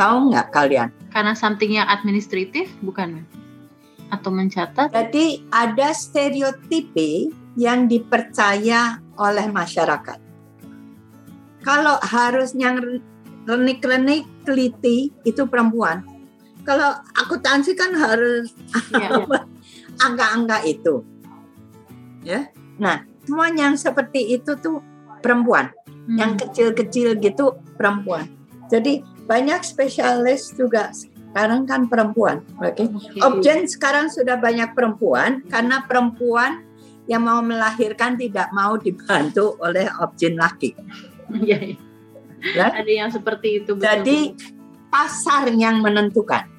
Tahu 0.00 0.32
nggak 0.32 0.48
kalian? 0.48 0.88
Karena 1.12 1.36
something 1.36 1.76
yang 1.76 1.84
administratif, 1.84 2.72
bukan? 2.80 3.20
Atau 4.08 4.32
mencatat? 4.32 4.88
Jadi 4.88 5.44
ada 5.52 5.92
stereotipe 5.92 7.28
yang 7.60 7.84
dipercaya 7.84 8.96
oleh 9.20 9.44
masyarakat. 9.52 10.16
Kalau 11.60 12.00
harus 12.00 12.56
yang 12.56 12.80
renik-renik 13.44 14.24
teliti 14.48 15.12
itu 15.28 15.44
perempuan. 15.44 16.00
Kalau 16.64 16.96
akuntansi 17.20 17.76
kan 17.76 17.92
harus 17.92 18.56
Iya. 18.96 19.28
angka-angka 20.08 20.64
itu. 20.64 21.04
Ya. 22.24 22.48
Nah, 22.80 23.04
semua 23.28 23.52
yang 23.52 23.76
seperti 23.76 24.32
itu 24.32 24.56
tuh 24.56 24.80
perempuan. 25.20 25.68
Hmm. 26.08 26.16
Yang 26.16 26.32
kecil-kecil 26.48 27.20
gitu 27.20 27.60
perempuan. 27.76 28.40
Jadi 28.72 29.04
banyak 29.30 29.62
spesialis 29.62 30.50
juga 30.58 30.90
sekarang 30.90 31.62
kan 31.62 31.86
perempuan. 31.86 32.42
Oke. 32.58 32.90
Oke. 32.90 33.22
Objen 33.22 33.70
sekarang 33.70 34.10
sudah 34.10 34.34
banyak 34.34 34.74
perempuan 34.74 35.46
karena 35.46 35.86
perempuan 35.86 36.66
yang 37.06 37.22
mau 37.22 37.38
melahirkan 37.38 38.18
tidak 38.18 38.50
mau 38.50 38.74
dibantu 38.74 39.54
oleh 39.62 39.86
objen 40.02 40.34
laki. 40.34 40.74
Iya, 41.30 41.58
iya. 41.62 41.78
Ya. 42.58 42.66
Ada 42.74 42.90
yang 42.90 43.10
seperti 43.14 43.62
itu. 43.62 43.78
betul, 43.78 43.86
Jadi 43.86 44.18
pasar 44.90 45.46
yang 45.54 45.78
menentukan 45.78 46.50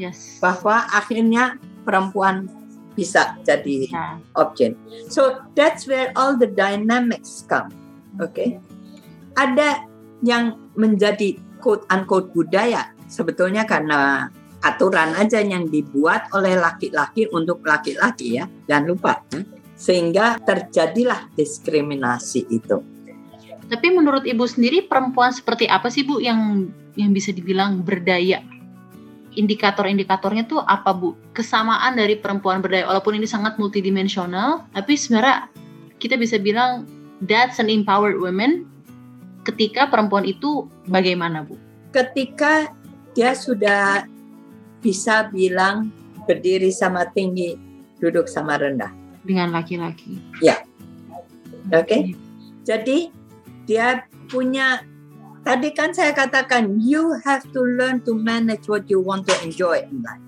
yes. 0.00 0.40
bahwa 0.40 0.88
akhirnya 0.88 1.60
perempuan 1.84 2.48
bisa 2.96 3.36
jadi 3.44 3.92
Ya. 3.92 4.16
objek. 4.40 4.72
So 5.12 5.44
that's 5.52 5.84
where 5.84 6.16
all 6.16 6.32
the 6.40 6.48
dynamics 6.48 7.44
come. 7.44 7.68
Oke. 8.16 8.56
Ada 9.36 9.84
yang 10.24 10.56
menjadi 10.72 11.36
quote 11.60 11.84
unquote 11.90 12.32
budaya 12.32 12.92
sebetulnya 13.06 13.64
karena 13.64 14.30
aturan 14.66 15.14
aja 15.14 15.38
yang 15.38 15.70
dibuat 15.70 16.26
oleh 16.34 16.58
laki-laki 16.58 17.30
untuk 17.30 17.62
laki-laki 17.62 18.42
ya. 18.42 18.44
Jangan 18.66 18.84
lupa. 18.86 19.12
ya. 19.30 19.42
Sehingga 19.76 20.40
terjadilah 20.40 21.30
diskriminasi 21.36 22.48
itu. 22.48 22.80
Tapi 23.66 23.88
menurut 23.90 24.24
Ibu 24.24 24.46
sendiri 24.46 24.86
perempuan 24.86 25.34
seperti 25.34 25.66
apa 25.66 25.90
sih 25.90 26.06
Bu 26.06 26.22
yang 26.22 26.70
yang 26.96 27.10
bisa 27.12 27.34
dibilang 27.34 27.82
berdaya? 27.82 28.40
Indikator-indikatornya 29.36 30.48
tuh 30.48 30.64
apa 30.64 30.96
Bu? 30.96 31.12
Kesamaan 31.36 31.98
dari 31.98 32.16
perempuan 32.16 32.64
berdaya 32.64 32.88
walaupun 32.88 33.20
ini 33.20 33.28
sangat 33.28 33.60
multidimensional, 33.60 34.64
tapi 34.72 34.96
sebenarnya 34.96 35.52
kita 36.00 36.16
bisa 36.16 36.40
bilang 36.40 36.88
that's 37.28 37.60
an 37.60 37.68
empowered 37.68 38.16
woman 38.16 38.64
ketika 39.46 39.86
perempuan 39.86 40.26
itu 40.26 40.66
bagaimana 40.90 41.46
Bu? 41.46 41.54
Ketika 41.94 42.74
dia 43.14 43.32
sudah 43.32 44.04
bisa 44.82 45.30
bilang 45.30 45.94
berdiri 46.26 46.74
sama 46.74 47.06
tinggi, 47.14 47.54
duduk 48.02 48.26
sama 48.26 48.58
rendah. 48.58 48.90
Dengan 49.22 49.54
laki-laki. 49.54 50.18
Oke. 51.72 52.14
Jadi 52.66 53.10
dia 53.66 54.06
punya 54.30 54.82
tadi 55.42 55.70
kan 55.74 55.94
saya 55.94 56.10
katakan 56.14 56.78
you 56.82 57.14
have 57.22 57.42
to 57.54 57.62
learn 57.62 58.02
to 58.02 58.14
manage 58.14 58.66
what 58.66 58.86
you 58.90 58.98
want 58.98 59.26
to 59.26 59.34
enjoy 59.42 59.78
in 59.82 60.02
life. 60.02 60.22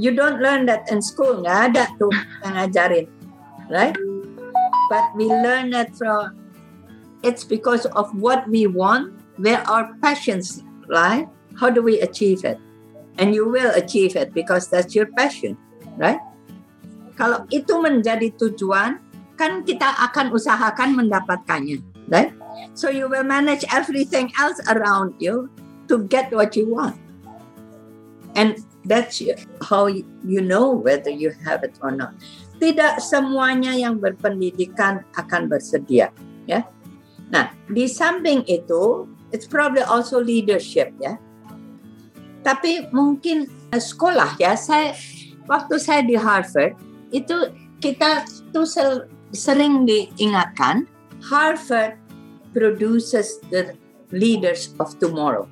You 0.00 0.14
don't 0.16 0.40
learn 0.40 0.66
that 0.72 0.88
in 0.88 1.04
school, 1.04 1.44
nggak 1.44 1.74
ada 1.74 1.84
tuh 2.00 2.10
yang 2.42 2.54
ngajarin, 2.56 3.06
right? 3.68 3.94
But 4.88 5.04
we 5.14 5.28
learn 5.28 5.70
that 5.76 5.92
from 5.94 6.41
it's 7.22 7.46
because 7.46 7.86
of 7.94 8.10
what 8.18 8.46
we 8.50 8.66
want, 8.66 9.14
where 9.38 9.62
our 9.70 9.94
passions 10.02 10.62
lie. 10.90 11.26
How 11.58 11.70
do 11.70 11.82
we 11.82 12.00
achieve 12.00 12.44
it? 12.44 12.58
And 13.18 13.34
you 13.34 13.48
will 13.48 13.70
achieve 13.74 14.16
it 14.16 14.32
because 14.34 14.68
that's 14.68 14.94
your 14.94 15.06
passion, 15.12 15.56
right? 16.00 16.20
Kalau 17.16 17.44
itu 17.52 17.76
menjadi 17.76 18.32
tujuan, 18.40 18.98
kan 19.36 19.62
kita 19.62 19.84
akan 20.10 20.32
usahakan 20.32 20.96
mendapatkannya, 20.96 21.84
right? 22.08 22.32
So 22.72 22.88
you 22.88 23.08
will 23.12 23.24
manage 23.24 23.68
everything 23.68 24.32
else 24.40 24.56
around 24.64 25.20
you 25.20 25.52
to 25.92 26.08
get 26.08 26.32
what 26.32 26.56
you 26.56 26.72
want. 26.72 26.96
And 28.32 28.56
that's 28.88 29.20
how 29.60 29.92
you 29.92 30.40
know 30.40 30.72
whether 30.72 31.12
you 31.12 31.36
have 31.44 31.60
it 31.68 31.76
or 31.84 31.92
not. 31.92 32.16
Tidak 32.56 33.02
semuanya 33.04 33.76
yang 33.76 34.00
berpendidikan 34.00 35.04
akan 35.20 35.52
bersedia, 35.52 36.08
ya. 36.48 36.64
Nah, 37.32 37.48
di 37.72 37.88
samping 37.88 38.44
itu, 38.44 39.08
it's 39.32 39.48
probably 39.48 39.80
also 39.80 40.20
leadership, 40.20 40.92
ya. 41.00 41.16
Tapi 42.44 42.92
mungkin 42.92 43.48
eh, 43.72 43.80
sekolah 43.80 44.36
ya, 44.36 44.52
saya 44.52 44.92
waktu 45.48 45.80
saya 45.80 46.04
di 46.04 46.14
Harvard 46.14 46.76
itu 47.14 47.48
kita 47.80 48.28
tuh 48.52 48.68
sering 49.32 49.88
diingatkan 49.88 50.84
Harvard 51.24 51.96
produces 52.52 53.40
the 53.48 53.72
leaders 54.12 54.76
of 54.76 54.92
tomorrow. 55.00 55.48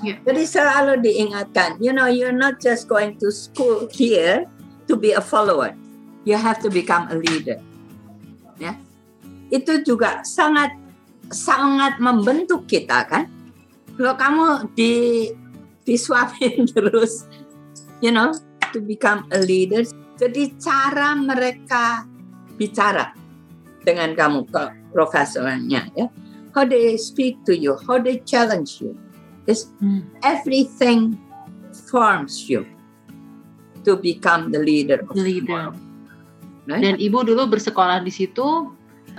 Ya. 0.00 0.16
Jadi 0.24 0.48
selalu 0.48 1.04
diingatkan, 1.04 1.76
you 1.76 1.92
know, 1.92 2.08
you're 2.08 2.32
not 2.34 2.56
just 2.56 2.88
going 2.88 3.20
to 3.20 3.28
school 3.28 3.84
here 3.92 4.48
to 4.88 4.96
be 4.96 5.12
a 5.12 5.20
follower. 5.20 5.76
You 6.24 6.40
have 6.40 6.64
to 6.64 6.72
become 6.72 7.12
a 7.12 7.16
leader. 7.20 7.60
Ya. 8.56 8.80
Itu 9.52 9.84
juga 9.84 10.24
sangat 10.24 10.72
sangat 11.30 11.96
membentuk 12.02 12.66
kita 12.66 13.06
kan. 13.06 13.30
Kalau 13.94 14.14
kamu 14.18 14.46
di 14.74 14.92
disuapin 15.86 16.66
terus, 16.74 17.26
you 18.02 18.10
know, 18.10 18.34
to 18.74 18.82
become 18.82 19.26
a 19.34 19.40
leader. 19.40 19.86
Jadi 20.20 20.52
cara 20.60 21.16
mereka 21.16 22.04
bicara 22.60 23.16
dengan 23.86 24.12
kamu 24.12 24.44
ke 24.52 24.62
profesornya 24.92 25.88
ya. 25.96 26.06
How 26.52 26.66
they 26.66 26.98
speak 26.98 27.40
to 27.46 27.54
you, 27.54 27.78
how 27.86 27.96
they 28.02 28.20
challenge 28.26 28.82
you. 28.82 28.92
Is 29.48 29.72
Hmm. 29.80 30.04
everything 30.20 31.16
forms 31.88 32.46
you 32.46 32.68
to 33.82 33.96
become 33.96 34.52
the 34.52 34.60
leader 34.60 35.00
of 35.08 35.16
The 35.16 35.24
leader. 35.24 35.72
Right? 36.68 36.82
Dan 36.84 37.00
Ibu 37.00 37.24
dulu 37.24 37.48
bersekolah 37.50 38.04
di 38.04 38.12
situ 38.12 38.68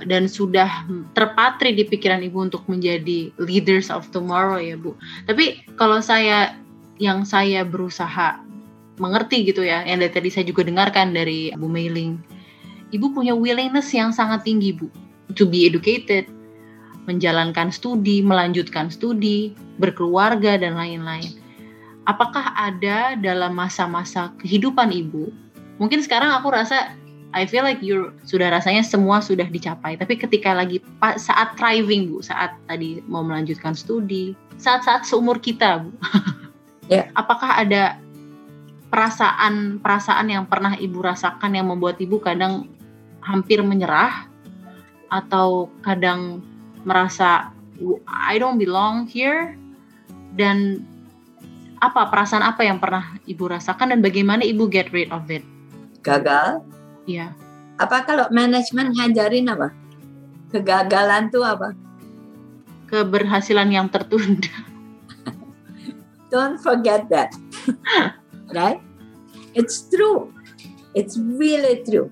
dan 0.08 0.26
sudah 0.26 0.88
terpatri 1.14 1.76
di 1.76 1.84
pikiran 1.86 2.24
Ibu 2.26 2.52
untuk 2.52 2.64
menjadi 2.66 3.30
leaders 3.38 3.94
of 3.94 4.08
tomorrow 4.10 4.58
ya 4.58 4.80
Bu. 4.80 4.98
Tapi 5.28 5.62
kalau 5.78 6.02
saya 6.02 6.58
yang 6.98 7.26
saya 7.26 7.66
berusaha 7.66 8.42
mengerti 9.02 9.50
gitu 9.50 9.66
ya, 9.66 9.82
yang 9.86 10.02
dari 10.02 10.14
tadi 10.14 10.30
saya 10.30 10.46
juga 10.46 10.62
dengarkan 10.66 11.14
dari 11.14 11.50
Bu 11.58 11.66
Mailing, 11.66 12.22
Ibu 12.92 13.16
punya 13.16 13.34
willingness 13.34 13.90
yang 13.96 14.12
sangat 14.14 14.46
tinggi 14.46 14.76
Bu, 14.76 14.92
to 15.34 15.48
be 15.48 15.66
educated, 15.66 16.28
menjalankan 17.10 17.74
studi, 17.74 18.22
melanjutkan 18.22 18.94
studi, 18.94 19.56
berkeluarga 19.82 20.60
dan 20.60 20.78
lain-lain. 20.78 21.34
Apakah 22.06 22.54
ada 22.58 23.14
dalam 23.18 23.54
masa-masa 23.54 24.34
kehidupan 24.42 24.90
Ibu? 24.90 25.30
Mungkin 25.82 26.02
sekarang 26.06 26.34
aku 26.38 26.54
rasa 26.54 26.94
I 27.32 27.48
feel 27.48 27.64
like 27.64 27.80
you 27.80 28.12
sudah 28.28 28.52
rasanya 28.52 28.84
semua 28.84 29.24
sudah 29.24 29.48
dicapai. 29.48 29.96
Tapi 29.96 30.20
ketika 30.20 30.52
lagi 30.52 30.84
saat 31.16 31.56
thriving 31.56 32.12
bu, 32.12 32.20
saat 32.20 32.56
tadi 32.68 33.00
mau 33.08 33.24
melanjutkan 33.24 33.72
studi, 33.72 34.36
saat-saat 34.60 35.08
seumur 35.08 35.40
kita 35.40 35.88
bu, 35.88 35.92
Ya. 36.92 37.08
apakah 37.16 37.56
ada 37.56 37.96
perasaan-perasaan 38.92 40.28
yang 40.28 40.44
pernah 40.44 40.76
ibu 40.76 41.00
rasakan 41.00 41.56
yang 41.56 41.72
membuat 41.72 41.96
ibu 42.04 42.20
kadang 42.20 42.68
hampir 43.24 43.64
menyerah 43.64 44.28
atau 45.08 45.72
kadang 45.80 46.44
merasa 46.84 47.56
I 48.06 48.36
don't 48.36 48.60
belong 48.60 49.08
here 49.08 49.56
dan 50.36 50.84
apa 51.80 52.12
perasaan 52.12 52.44
apa 52.44 52.68
yang 52.68 52.78
pernah 52.78 53.16
ibu 53.24 53.48
rasakan 53.48 53.96
dan 53.96 54.00
bagaimana 54.04 54.44
ibu 54.44 54.68
get 54.68 54.92
rid 54.92 55.10
of 55.16 55.32
it? 55.32 55.48
Gagal. 56.04 56.62
Ya. 57.10 57.34
Apa 57.82 58.06
kalau 58.06 58.30
manajemen 58.30 58.94
ngajarin 58.94 59.50
apa? 59.50 59.74
Kegagalan 60.52 61.32
tuh 61.32 61.42
apa? 61.48 61.74
keberhasilan 62.92 63.72
yang 63.72 63.88
tertunda. 63.88 64.52
Don't 66.32 66.60
forget 66.60 67.08
that. 67.08 67.32
right? 68.58 68.84
It's 69.56 69.88
true. 69.88 70.36
It's 70.92 71.16
really 71.16 71.80
true. 71.88 72.12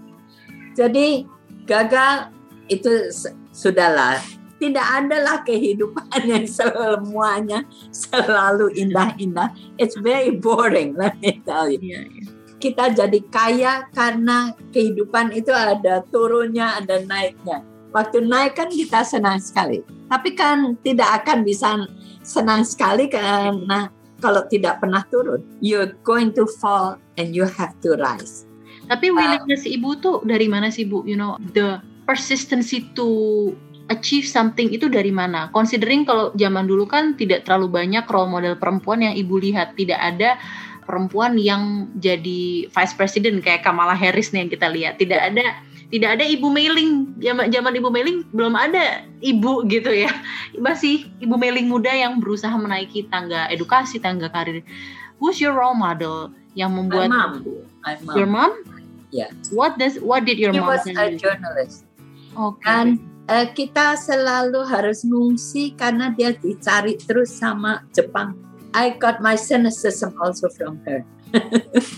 Jadi 0.79 1.27
gagal 1.67 2.31
itu 2.72 3.12
sudahlah 3.51 4.24
tidak 4.60 4.88
adalah 4.91 5.43
kehidupan 5.43 6.19
yang 6.27 6.48
semuanya 6.48 7.63
selalu 7.91 8.72
indah-indah. 8.75 9.55
It's 9.79 9.96
very 10.00 10.36
boring, 10.36 11.00
let 11.00 11.15
me 11.24 11.39
tell 11.48 11.72
you. 11.72 11.79
Iya, 11.79 12.01
iya. 12.08 12.18
Kita 12.59 12.91
jadi 12.91 13.19
kaya 13.31 13.87
karena 13.95 14.51
kehidupan 14.75 15.31
itu 15.31 15.49
ada 15.55 16.03
turunnya, 16.11 16.75
ada 16.75 16.99
naiknya. 17.07 17.63
Waktu 17.95 18.27
naik 18.27 18.59
kan 18.59 18.69
kita 18.69 19.01
senang 19.01 19.39
sekali. 19.41 19.81
Tapi 20.11 20.35
kan 20.37 20.77
tidak 20.83 21.23
akan 21.23 21.41
bisa 21.47 21.87
senang 22.21 22.61
sekali 22.67 23.09
karena 23.09 23.89
kalau 24.19 24.43
tidak 24.51 24.83
pernah 24.83 25.01
turun. 25.07 25.41
You're 25.63 25.95
going 26.03 26.35
to 26.35 26.45
fall 26.59 26.99
and 27.15 27.31
you 27.31 27.47
have 27.47 27.73
to 27.81 27.95
rise. 27.97 28.45
Tapi 28.89 29.13
willingness 29.13 29.63
ibu 29.69 29.95
tuh 30.01 30.21
dari 30.25 30.49
mana 30.49 30.69
sih 30.73 30.85
bu? 30.85 31.05
You 31.05 31.17
know, 31.17 31.37
the 31.53 31.79
persistency 32.09 32.89
to 32.97 33.07
achieve 33.89 34.25
something 34.25 34.69
itu 34.69 34.89
dari 34.89 35.09
mana? 35.09 35.49
Considering 35.53 36.05
kalau 36.05 36.33
zaman 36.37 36.65
dulu 36.69 36.85
kan 36.85 37.17
tidak 37.17 37.45
terlalu 37.45 37.69
banyak 37.69 38.05
role 38.09 38.29
model 38.29 38.57
perempuan 38.57 39.05
yang 39.05 39.13
ibu 39.17 39.37
lihat, 39.41 39.77
tidak 39.77 39.97
ada 40.01 40.37
perempuan 40.89 41.38
yang 41.38 41.86
jadi 42.01 42.65
vice 42.65 42.93
president 42.98 43.46
kayak 43.46 43.62
Kamala 43.62 43.93
Harris 43.93 44.34
nih 44.34 44.41
yang 44.41 44.51
kita 44.51 44.67
lihat. 44.74 44.98
Tidak 44.98 45.22
ada 45.22 45.46
tidak 45.93 46.17
ada 46.17 46.25
ibu 46.25 46.50
mailing 46.50 47.13
zaman 47.22 47.50
zaman 47.53 47.74
ibu 47.77 47.89
mailing 47.89 48.17
belum 48.34 48.53
ada 48.53 49.05
ibu 49.25 49.65
gitu 49.69 49.89
ya 49.89 50.10
masih 50.65 51.10
ibu 51.17 51.34
mailing 51.34 51.65
muda 51.65 51.89
yang 51.89 52.22
berusaha 52.22 52.53
menaiki 52.53 53.10
tangga 53.10 53.50
edukasi 53.50 53.98
tangga 53.98 54.29
karir 54.29 54.62
who's 55.17 55.41
your 55.41 55.58
role 55.58 55.74
model 55.74 56.29
yang 56.53 56.77
membuat 56.77 57.10
My 57.10 57.17
mom. 57.17 57.34
My 57.81 57.93
mom. 58.05 58.15
your 58.17 58.29
mom 58.29 58.53
Yeah. 59.10 59.34
what 59.58 59.81
does 59.81 59.98
what 59.98 60.29
did 60.29 60.38
your 60.38 60.53
She 60.53 60.62
mom 60.62 60.69
was 60.69 60.86
a 60.86 61.17
journalist. 61.17 61.89
Oke. 62.38 62.62
Dan 62.62 63.01
eh, 63.25 63.50
kita 63.58 63.98
selalu 63.98 64.62
harus 64.69 65.01
ngungsi 65.01 65.74
karena 65.74 66.13
dia 66.13 66.34
dicari 66.38 66.93
terus 66.93 67.34
sama 67.34 67.81
Jepang. 67.89 68.38
I 68.73 68.93
got 68.97 69.21
my 69.21 69.33
cynicism 69.33 70.13
also 70.21 70.49
from 70.53 70.81
her. 70.85 71.01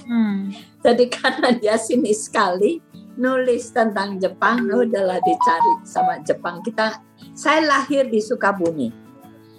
Hmm. 0.08 0.56
Jadi 0.86 1.06
karena 1.12 1.54
dia 1.56 1.76
sini 1.78 2.12
sekali 2.16 2.82
nulis 3.20 3.70
tentang 3.76 4.18
Jepang, 4.18 4.66
udahlah 4.66 5.20
dicari 5.22 5.74
sama 5.84 6.24
Jepang. 6.24 6.64
Kita, 6.64 7.00
saya 7.36 7.62
lahir 7.64 8.08
di 8.08 8.24
Sukabumi. 8.24 8.90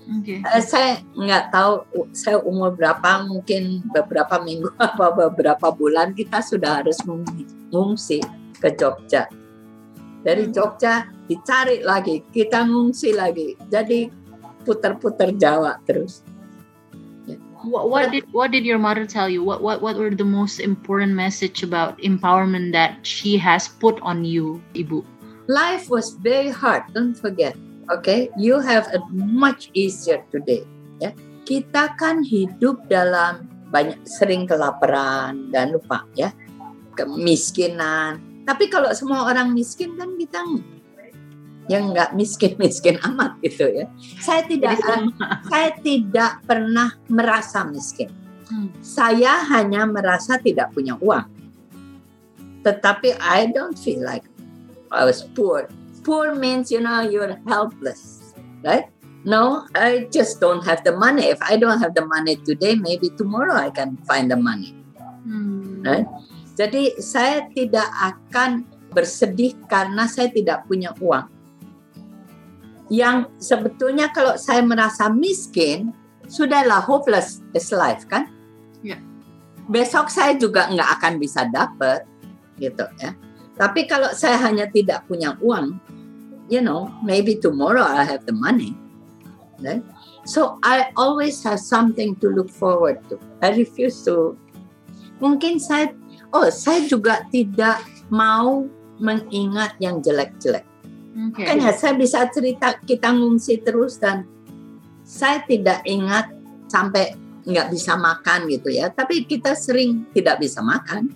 Oke. 0.03 0.43
Eh, 0.43 0.65
saya 0.65 0.99
nggak 1.15 1.55
tahu 1.55 1.87
saya 2.11 2.43
umur 2.43 2.75
berapa, 2.75 3.23
mungkin 3.23 3.87
beberapa 3.95 4.43
minggu 4.43 4.75
apa 4.83 5.15
beberapa 5.15 5.71
bulan 5.71 6.11
kita 6.17 6.43
sudah 6.43 6.83
harus 6.83 6.99
meng- 7.07 7.47
ngungsi 7.71 8.19
ke 8.59 8.75
Jogja. 8.75 9.31
Dari 10.23 10.51
Jogja 10.51 11.07
dicari 11.27 11.83
lagi, 11.83 12.23
kita 12.31 12.67
ngungsi 12.67 13.15
lagi. 13.15 13.55
Jadi 13.71 14.11
putar-putar 14.63 15.35
Jawa 15.35 15.79
terus. 15.83 16.23
What, 17.63 17.91
what 17.91 18.11
did 18.11 18.27
what 18.35 18.51
did 18.51 18.67
your 18.67 18.79
mother 18.79 19.07
tell 19.07 19.31
you? 19.31 19.43
What 19.43 19.63
what 19.63 19.83
what 19.83 19.95
were 19.95 20.11
the 20.11 20.27
most 20.27 20.59
important 20.59 21.15
message 21.15 21.63
about 21.63 21.99
empowerment 22.03 22.75
that 22.75 23.07
she 23.07 23.39
has 23.39 23.71
put 23.71 24.03
on 24.03 24.27
you, 24.27 24.59
ibu? 24.75 25.07
Life 25.47 25.87
was 25.91 26.19
very 26.19 26.51
hard, 26.51 26.83
don't 26.95 27.15
forget. 27.15 27.55
Okay, 27.91 28.31
you 28.39 28.59
have 28.59 28.91
it 28.91 29.03
much 29.15 29.71
easier 29.75 30.23
today. 30.31 30.67
Ya, 31.03 31.15
kita 31.47 31.95
kan 31.99 32.23
hidup 32.23 32.87
dalam 32.91 33.47
banyak 33.71 33.99
sering 34.07 34.47
kelaparan 34.47 35.51
dan 35.51 35.75
lupa 35.75 36.07
ya, 36.15 36.31
kemiskinan. 36.95 38.19
Tapi 38.43 38.67
kalau 38.71 38.91
semua 38.91 39.31
orang 39.31 39.55
miskin 39.55 39.95
kan 39.95 40.19
kita 40.19 40.43
yang 41.71 41.95
nggak 41.95 42.15
miskin-miskin 42.19 42.99
amat 43.07 43.39
gitu 43.45 43.71
ya. 43.71 43.87
Saya 44.19 44.43
tidak 44.47 44.83
sama. 44.83 45.11
saya 45.51 45.71
tidak 45.79 46.33
pernah 46.43 46.95
merasa 47.07 47.63
miskin. 47.67 48.11
Hmm. 48.51 48.69
Saya 48.83 49.47
hanya 49.49 49.87
merasa 49.87 50.37
tidak 50.43 50.75
punya 50.75 50.99
uang. 50.99 51.27
Tetapi 52.63 53.19
I 53.19 53.51
don't 53.51 53.79
feel 53.79 54.03
like 54.03 54.27
I 54.91 55.07
was 55.07 55.23
poor. 55.23 55.71
Poor 56.03 56.35
means 56.35 56.75
you 56.75 56.83
know 56.83 57.03
you're 57.07 57.39
helpless, 57.47 58.35
right? 58.67 58.91
No, 59.23 59.71
I 59.79 60.11
just 60.11 60.43
don't 60.43 60.67
have 60.67 60.83
the 60.83 60.99
money. 60.99 61.31
If 61.31 61.39
I 61.47 61.55
don't 61.55 61.79
have 61.79 61.95
the 61.95 62.03
money 62.03 62.43
today, 62.43 62.75
maybe 62.75 63.07
tomorrow 63.15 63.55
I 63.55 63.71
can 63.71 63.95
find 64.03 64.27
the 64.27 64.39
money. 64.39 64.75
Hmm. 65.23 65.87
Right? 65.87 66.07
Jadi 66.59 66.99
saya 66.99 67.47
tidak 67.55 67.87
akan 67.87 68.67
bersedih 68.93 69.57
karena 69.71 70.11
saya 70.11 70.29
tidak 70.29 70.67
punya 70.67 70.93
uang. 71.01 71.31
Yang 72.93 73.33
sebetulnya 73.41 74.13
kalau 74.13 74.37
saya 74.37 74.61
merasa 74.61 75.09
miskin, 75.09 75.97
sudahlah 76.29 76.85
hopeless 76.85 77.41
is 77.57 77.73
life 77.73 78.05
kan? 78.05 78.29
Ya. 78.85 79.01
Besok 79.73 80.13
saya 80.13 80.37
juga 80.37 80.69
nggak 80.69 81.01
akan 81.01 81.17
bisa 81.17 81.49
dapat 81.49 82.05
gitu 82.61 82.85
ya. 83.01 83.17
Tapi 83.57 83.89
kalau 83.89 84.13
saya 84.13 84.37
hanya 84.45 84.69
tidak 84.69 85.09
punya 85.09 85.41
uang, 85.41 85.81
you 86.53 86.61
know, 86.61 86.93
maybe 87.01 87.41
tomorrow 87.41 87.81
I 87.81 88.05
have 88.05 88.29
the 88.29 88.37
money. 88.37 88.77
Right? 89.65 89.81
So 90.29 90.61
I 90.61 90.93
always 91.01 91.41
have 91.49 91.65
something 91.65 92.21
to 92.21 92.29
look 92.29 92.53
forward 92.53 93.01
to. 93.09 93.17
I 93.41 93.57
refuse 93.57 94.05
to. 94.05 94.37
Mungkin 95.23 95.63
saya, 95.63 95.95
oh 96.35 96.51
saya 96.53 96.85
juga 96.85 97.25
tidak 97.33 97.81
mau 98.13 98.67
mengingat 99.01 99.79
yang 99.81 100.05
jelek-jelek. 100.05 100.67
Oke. 101.13 101.45
Makanya 101.45 101.77
saya 101.77 101.93
bisa 101.93 102.25
cerita 102.33 102.73
kita 102.81 103.13
ngungsi 103.13 103.61
terus 103.61 104.01
dan 104.01 104.25
saya 105.05 105.45
tidak 105.45 105.85
ingat 105.85 106.33
sampai 106.73 107.13
nggak 107.45 107.69
bisa 107.69 107.99
makan 108.01 108.49
gitu 108.49 108.73
ya. 108.73 108.89
Tapi 108.89 109.29
kita 109.29 109.53
sering 109.53 110.09
tidak 110.17 110.41
bisa 110.41 110.65
makan. 110.65 111.13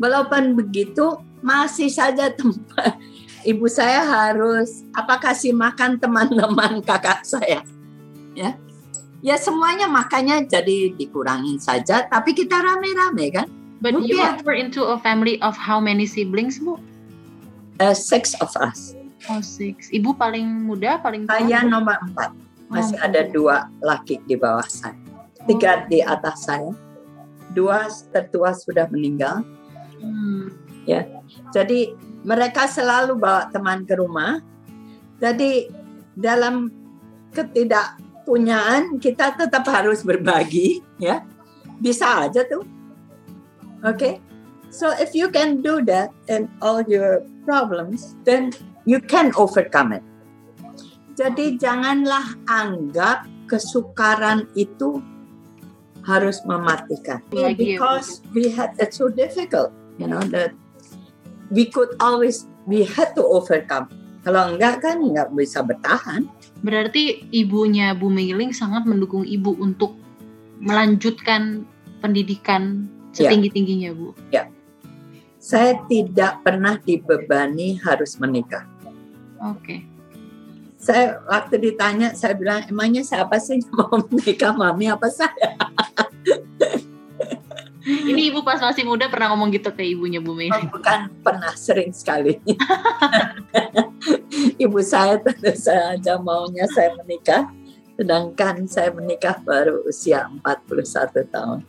Walaupun 0.00 0.56
begitu 0.56 1.20
masih 1.44 1.92
saja 1.92 2.32
tempat 2.32 2.96
ibu 3.50 3.68
saya 3.68 4.02
harus 4.02 4.82
apa 4.96 5.20
kasih 5.20 5.52
makan 5.52 6.00
teman-teman 6.00 6.80
kakak 6.88 7.28
saya. 7.28 7.60
Ya. 8.32 8.56
Ya 9.18 9.34
semuanya 9.34 9.90
makannya 9.90 10.46
jadi 10.46 10.94
dikurangin 10.94 11.58
saja 11.58 12.06
tapi 12.06 12.32
kita 12.32 12.56
rame-rame 12.56 13.34
kan. 13.34 13.46
But 13.78 13.94
you 14.00 14.16
Mungkin- 14.18 14.42
were 14.46 14.56
into 14.58 14.82
a 14.86 14.98
family 14.98 15.38
of 15.38 15.54
how 15.54 15.78
many 15.78 16.06
siblings, 16.06 16.58
Bu? 16.58 16.78
Uh, 17.78 17.94
six 17.94 18.34
of 18.42 18.50
us. 18.58 18.98
Oh, 19.30 19.42
six. 19.42 19.90
Ibu 19.94 20.18
paling 20.18 20.46
muda, 20.66 20.98
paling 20.98 21.26
tua? 21.26 21.38
Saya 21.38 21.62
nomor 21.62 21.94
empat. 22.02 22.34
Masih 22.68 22.98
Oh. 23.00 23.06
ada 23.06 23.22
dua 23.24 23.56
laki 23.80 24.20
di 24.28 24.34
bawah 24.36 24.66
saya. 24.66 24.98
Tiga 25.48 25.86
di 25.88 26.02
atas 26.04 26.44
saya. 26.44 26.74
Dua 27.54 27.88
tertua 28.12 28.52
sudah 28.52 28.90
meninggal. 28.92 29.40
Hmm. 30.02 30.52
Jadi 31.52 31.92
mereka 32.24 32.64
selalu 32.68 33.16
bawa 33.16 33.48
teman 33.52 33.84
ke 33.84 33.94
rumah. 33.96 34.40
Jadi 35.20 35.68
dalam 36.16 36.72
ketidakpunyaan 37.32 38.96
kita 38.96 39.36
tetap 39.36 39.64
harus 39.68 40.00
berbagi, 40.00 40.80
ya. 40.96 41.24
Bisa 41.78 42.26
aja 42.26 42.44
tuh. 42.48 42.64
Oke. 43.84 44.20
So 44.70 44.92
if 44.92 45.16
you 45.16 45.32
can 45.32 45.64
do 45.64 45.80
that 45.88 46.12
and 46.28 46.48
all 46.60 46.84
your 46.84 47.24
problems, 47.48 48.16
then 48.24 48.52
you 48.84 49.00
can 49.00 49.32
overcome 49.36 49.96
it. 49.96 50.04
Jadi 51.18 51.58
janganlah 51.58 52.38
anggap 52.46 53.26
kesukaran 53.50 54.46
itu 54.54 55.02
harus 56.06 56.40
mematikan. 56.46 57.18
Ya. 57.34 57.52
Because 57.52 58.22
we 58.32 58.52
had 58.52 58.76
it 58.78 58.94
so 58.94 59.10
difficult, 59.10 59.74
you 59.98 60.06
know, 60.06 60.22
that 60.30 60.54
we 61.50 61.66
could 61.66 61.90
always 61.98 62.46
we 62.68 62.86
had 62.86 63.12
to 63.18 63.24
overcome. 63.24 63.90
Kalau 64.22 64.54
enggak 64.54 64.84
kan 64.84 65.00
enggak 65.02 65.32
bisa 65.34 65.64
bertahan. 65.64 66.28
Berarti 66.62 67.26
ibunya 67.34 67.96
Bu 67.96 68.12
Meiling 68.12 68.54
sangat 68.54 68.86
mendukung 68.86 69.24
ibu 69.24 69.56
untuk 69.58 69.96
melanjutkan 70.60 71.64
pendidikan 71.98 72.86
Ya. 73.16 73.26
setinggi-tingginya, 73.26 73.90
Bu. 73.96 74.14
Saya 75.48 75.80
tidak 75.88 76.44
pernah 76.44 76.76
dibebani 76.76 77.80
harus 77.80 78.20
menikah. 78.20 78.68
Oke. 79.40 79.80
Saya 80.76 81.24
waktu 81.24 81.56
ditanya 81.56 82.12
saya 82.12 82.36
bilang 82.36 82.68
emangnya 82.68 83.00
siapa 83.00 83.40
sih 83.40 83.64
mau 83.72 83.96
menikah 84.12 84.52
mami 84.52 84.92
apa 84.92 85.08
saya? 85.08 85.56
Ini 87.88 88.28
ibu 88.28 88.44
pas 88.44 88.60
masih 88.60 88.84
muda 88.84 89.08
pernah 89.08 89.32
ngomong 89.32 89.48
gitu 89.48 89.72
ke 89.72 89.80
ibunya 89.80 90.20
Bu 90.20 90.36
Oh, 90.36 90.36
Meiling. 90.36 90.68
bukan 90.68 91.08
pernah 91.24 91.56
sering 91.56 91.96
sekali. 91.96 92.36
Ibu 94.60 94.84
saya 94.84 95.16
tentu 95.16 95.48
saja 95.56 96.20
maunya 96.20 96.68
saya 96.68 96.92
menikah, 97.00 97.48
sedangkan 97.96 98.68
saya 98.68 98.92
menikah 98.92 99.40
baru 99.40 99.80
usia 99.88 100.28
41 100.44 101.32
tahun. 101.32 101.64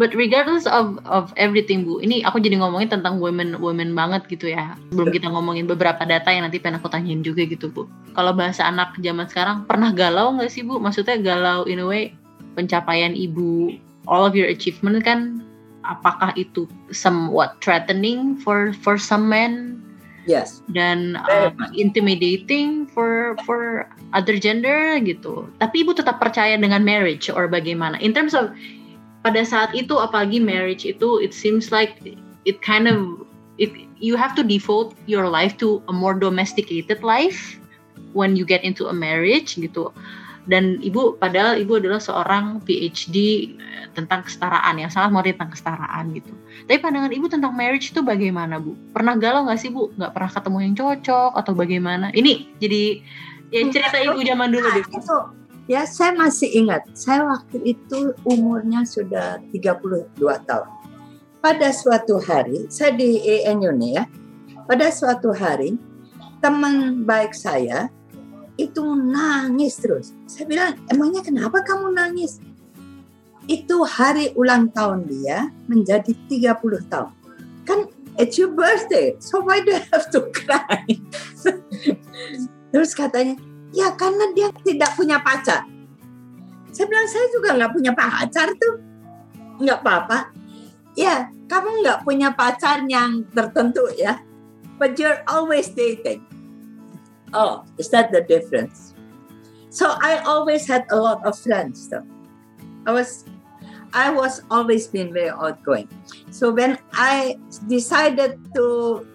But 0.00 0.16
regardless 0.16 0.64
of 0.64 0.96
of 1.04 1.36
everything 1.36 1.84
Bu, 1.84 2.00
ini 2.00 2.24
aku 2.24 2.40
jadi 2.40 2.56
ngomongin 2.56 2.88
tentang 2.88 3.20
women 3.20 3.60
women 3.60 3.92
banget 3.92 4.24
gitu 4.32 4.48
ya. 4.48 4.72
Belum 4.88 5.12
kita 5.12 5.28
ngomongin 5.28 5.68
beberapa 5.68 6.00
data 6.08 6.32
yang 6.32 6.48
nanti 6.48 6.56
pengen 6.56 6.80
aku 6.80 6.88
tanyain 6.88 7.20
juga 7.20 7.44
gitu 7.44 7.68
Bu. 7.68 7.84
Kalau 8.16 8.32
bahasa 8.32 8.64
anak 8.64 8.96
zaman 9.04 9.28
sekarang, 9.28 9.68
pernah 9.68 9.92
galau 9.92 10.32
nggak 10.32 10.48
sih 10.48 10.64
Bu? 10.64 10.80
Maksudnya 10.80 11.20
galau 11.20 11.68
in 11.68 11.84
a 11.84 11.86
way 11.86 12.16
pencapaian 12.56 13.12
ibu, 13.12 13.76
all 14.08 14.24
of 14.24 14.32
your 14.32 14.48
achievement 14.48 15.04
kan, 15.04 15.44
apakah 15.84 16.32
itu 16.40 16.64
somewhat 16.88 17.60
threatening 17.60 18.40
for 18.40 18.72
for 18.80 18.96
some 18.96 19.28
men? 19.28 19.76
Yes. 20.24 20.62
Dan 20.70 21.18
uh, 21.18 21.50
intimidating 21.74 22.86
for 22.88 23.34
for 23.42 23.90
other 24.14 24.38
gender 24.38 24.96
gitu. 25.02 25.50
Tapi 25.60 25.82
ibu 25.84 25.92
tetap 25.92 26.22
percaya 26.22 26.54
dengan 26.56 26.80
marriage 26.80 27.28
or 27.28 27.50
bagaimana? 27.50 27.98
In 27.98 28.14
terms 28.14 28.32
of 28.32 28.54
pada 29.22 29.42
saat 29.46 29.70
itu 29.72 29.94
apalagi 29.98 30.42
marriage 30.42 30.82
itu 30.82 31.22
it 31.22 31.30
seems 31.30 31.70
like 31.70 31.98
it 32.44 32.58
kind 32.60 32.90
of 32.90 33.22
it 33.56 33.70
you 34.02 34.18
have 34.18 34.34
to 34.34 34.42
devote 34.42 34.92
your 35.06 35.30
life 35.30 35.54
to 35.62 35.78
a 35.86 35.94
more 35.94 36.12
domesticated 36.12 37.00
life 37.06 37.62
when 38.12 38.34
you 38.34 38.44
get 38.44 38.66
into 38.66 38.90
a 38.90 38.94
marriage 38.94 39.54
gitu. 39.56 39.94
Dan 40.42 40.82
ibu 40.82 41.14
padahal 41.22 41.54
ibu 41.54 41.78
adalah 41.78 42.02
seorang 42.02 42.58
PhD 42.66 43.16
eh, 43.54 43.86
tentang 43.94 44.26
kesetaraan 44.26 44.74
yang 44.74 44.90
sangat 44.90 45.14
mengerti 45.14 45.38
tentang 45.38 45.52
kesetaraan 45.54 46.04
gitu. 46.18 46.34
Tapi 46.66 46.78
pandangan 46.82 47.14
ibu 47.14 47.30
tentang 47.30 47.54
marriage 47.54 47.94
itu 47.94 48.02
bagaimana 48.02 48.58
bu? 48.58 48.74
Pernah 48.90 49.14
galau 49.22 49.46
nggak 49.46 49.60
sih 49.62 49.70
bu? 49.70 49.94
Nggak 49.94 50.10
pernah 50.18 50.30
ketemu 50.34 50.58
yang 50.66 50.74
cocok 50.74 51.32
atau 51.38 51.52
bagaimana? 51.54 52.06
Ini 52.10 52.58
jadi 52.58 52.82
ya 53.54 53.70
cerita 53.70 54.02
ibu 54.02 54.18
zaman 54.18 54.50
dulu 54.50 54.66
deh. 54.74 54.82
Itu 54.82 55.16
ya 55.70 55.86
saya 55.86 56.14
masih 56.16 56.50
ingat. 56.50 56.86
Saya 56.94 57.26
waktu 57.26 57.76
itu 57.76 58.14
umurnya 58.26 58.82
sudah 58.86 59.38
32 59.50 60.14
tahun. 60.46 60.70
Pada 61.42 61.74
suatu 61.74 62.22
hari, 62.22 62.70
saya 62.70 62.94
di 62.94 63.18
ENU 63.18 63.74
nih 63.74 63.92
ya. 63.98 64.04
Pada 64.62 64.94
suatu 64.94 65.34
hari, 65.34 65.74
teman 66.38 67.02
baik 67.02 67.34
saya 67.34 67.90
itu 68.54 68.82
nangis 68.94 69.78
terus. 69.82 70.14
Saya 70.30 70.46
bilang, 70.46 70.72
emangnya 70.86 71.22
kenapa 71.26 71.66
kamu 71.66 71.94
nangis? 71.98 72.38
Itu 73.50 73.82
hari 73.82 74.30
ulang 74.38 74.70
tahun 74.70 75.10
dia 75.10 75.50
menjadi 75.66 76.14
30 76.30 76.86
tahun. 76.86 77.10
Kan 77.66 77.90
it's 78.22 78.38
your 78.38 78.54
birthday, 78.54 79.18
so 79.18 79.42
why 79.42 79.58
do 79.58 79.74
you 79.74 79.82
have 79.90 80.06
to 80.14 80.30
cry? 80.36 80.86
terus 82.70 82.94
katanya, 82.94 83.34
ya 83.72 83.96
karena 83.96 84.30
dia 84.36 84.52
tidak 84.62 84.92
punya 84.94 85.18
pacar. 85.18 85.66
Saya 86.72 86.88
bilang, 86.88 87.08
saya 87.08 87.26
juga 87.32 87.48
nggak 87.56 87.72
punya 87.72 87.92
pacar 87.92 88.48
tuh. 88.56 88.74
Nggak 89.60 89.78
apa-apa. 89.84 90.18
Ya, 90.96 91.28
kamu 91.48 91.84
nggak 91.84 92.00
punya 92.04 92.32
pacar 92.32 92.84
yang 92.88 93.28
tertentu 93.32 93.84
ya. 93.96 94.20
But 94.80 94.96
you're 94.96 95.20
always 95.28 95.68
dating. 95.72 96.24
Oh, 97.32 97.64
is 97.76 97.88
that 97.92 98.12
the 98.12 98.24
difference? 98.24 98.92
So 99.72 99.96
I 100.00 100.20
always 100.24 100.68
had 100.68 100.84
a 100.92 101.00
lot 101.00 101.24
of 101.24 101.32
friends 101.32 101.88
though. 101.88 102.04
I 102.84 102.92
was 102.92 103.24
I 103.92 104.12
was 104.12 104.44
always 104.50 104.88
been 104.88 105.12
very 105.12 105.32
outgoing. 105.32 105.88
So 106.32 106.52
when 106.52 106.76
I 106.92 107.40
decided 107.68 108.40
to 108.56 109.06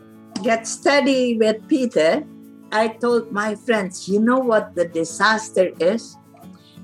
get 0.42 0.66
steady 0.66 1.38
with 1.38 1.62
Peter, 1.70 2.26
I 2.72 2.92
told 3.00 3.32
my 3.32 3.56
friends, 3.56 4.08
you 4.08 4.20
know 4.20 4.40
what 4.40 4.76
the 4.76 4.86
disaster 4.86 5.72
is? 5.80 6.18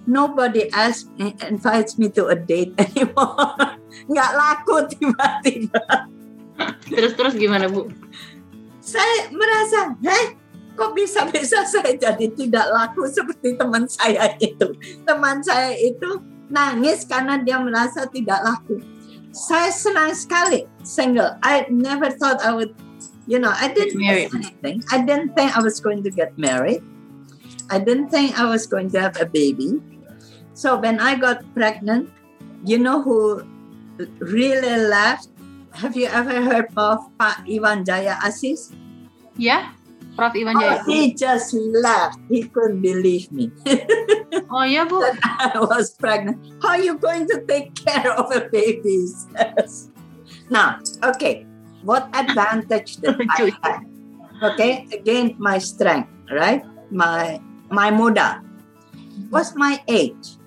Nobody 0.04 0.68
else 0.76 1.08
invites 1.20 1.98
me 1.98 2.12
to 2.16 2.28
a 2.28 2.36
date 2.36 2.76
anymore. 2.84 3.80
Nggak 4.08 4.32
laku 4.36 4.76
tiba-tiba. 4.92 6.12
terus 6.86 7.18
terus 7.18 7.34
gimana 7.34 7.66
bu 7.66 7.90
Saya 8.84 9.32
merasa, 9.32 9.96
heh, 10.04 10.36
kok 10.76 10.92
bisa-bisa 10.92 11.64
saya 11.64 11.96
jadi 11.96 12.28
tidak 12.36 12.68
laku 12.68 13.08
seperti 13.08 13.56
teman 13.56 13.88
saya 13.88 14.36
itu. 14.44 14.76
Teman 15.08 15.40
saya 15.40 15.72
itu 15.80 16.20
nangis 16.52 17.08
karena 17.08 17.40
dia 17.40 17.64
merasa 17.64 18.04
tidak 18.12 18.44
laku. 18.44 18.84
Saya 19.34 19.72
senang 19.72 20.12
sekali 20.14 20.68
single. 20.84 21.40
I 21.42 21.66
never 21.72 22.12
thought 22.14 22.44
I 22.44 22.54
would, 22.54 22.76
you 23.28 23.40
know, 23.40 23.54
I 23.56 23.74
didn't 23.74 24.00
miss 24.00 24.34
anything. 24.34 24.84
I 24.92 25.04
didn't 25.04 25.36
think 25.36 25.56
I 25.56 25.62
was 25.62 25.80
going 25.80 26.04
to 26.04 26.12
get 26.12 26.38
married. 26.38 26.84
I 27.70 27.80
didn't 27.80 28.10
think 28.10 28.38
I 28.40 28.46
was 28.46 28.68
going 28.68 28.92
to 28.92 29.00
have 29.02 29.20
a 29.20 29.26
baby. 29.26 29.80
So 30.54 30.78
when 30.78 31.00
I 31.00 31.16
got 31.16 31.42
pregnant, 31.54 32.12
you 32.66 32.78
know 32.78 33.02
who 33.02 33.44
really 34.20 34.78
laughed? 34.88 35.30
Have 35.74 35.96
you 35.96 36.06
ever 36.06 36.42
heard 36.42 36.70
of 36.78 37.00
Pak 37.18 37.48
Iwan 37.50 37.84
Jaya 37.86 38.20
Asis? 38.22 38.72
ya 39.38 39.74
Prof 40.14 40.38
Iwan 40.38 40.62
Oh, 40.62 40.78
he 40.86 41.14
just 41.18 41.58
laughed. 41.58 42.22
He 42.30 42.46
couldn't 42.46 42.82
believe 42.82 43.32
me. 43.32 43.50
oh 44.54 44.62
ya 44.62 44.86
bu 44.86 45.02
I 45.26 45.58
was 45.58 45.98
pregnant. 45.98 46.38
How 46.62 46.78
are 46.78 46.84
you 46.84 47.02
going 47.02 47.26
to 47.34 47.42
take 47.50 47.74
care 47.74 48.14
of 48.14 48.30
a 48.30 48.46
baby? 48.50 49.10
Now, 50.50 50.84
okay, 51.02 51.48
what 51.84 52.08
advantage 52.16 52.98
did 53.04 53.20
I 53.20 53.52
have? 53.64 53.84
Okay, 54.44 54.88
again, 54.92 55.36
my 55.40 55.60
strength, 55.60 56.12
right? 56.32 56.64
My 56.92 57.40
my 57.72 57.92
modal 57.92 58.44
was 59.32 59.56
my 59.56 59.80
age. 59.88 60.40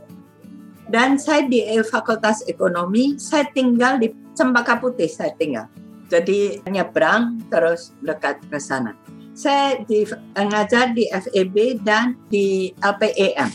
Dan 0.86 1.18
saya 1.18 1.48
di 1.48 1.66
Fakultas 1.82 2.46
Ekonomi, 2.46 3.18
saya 3.18 3.48
tinggal 3.50 3.98
di 3.98 4.12
Cempaka 4.36 4.78
Putih, 4.78 5.10
saya 5.10 5.34
tinggal. 5.34 5.66
Jadi 6.06 6.62
nyebrang 6.70 7.42
terus 7.50 7.90
dekat 7.98 8.38
ke 8.46 8.58
sana. 8.62 8.94
Saya 9.34 9.82
di, 9.82 10.06
ngajar 10.38 10.94
di 10.94 11.10
FEB 11.10 11.82
dan 11.82 12.14
di 12.30 12.70
LPEM. 12.78 13.50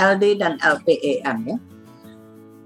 LD 0.00 0.24
dan 0.42 0.58
LPEM 0.58 1.38
ya. 1.46 1.58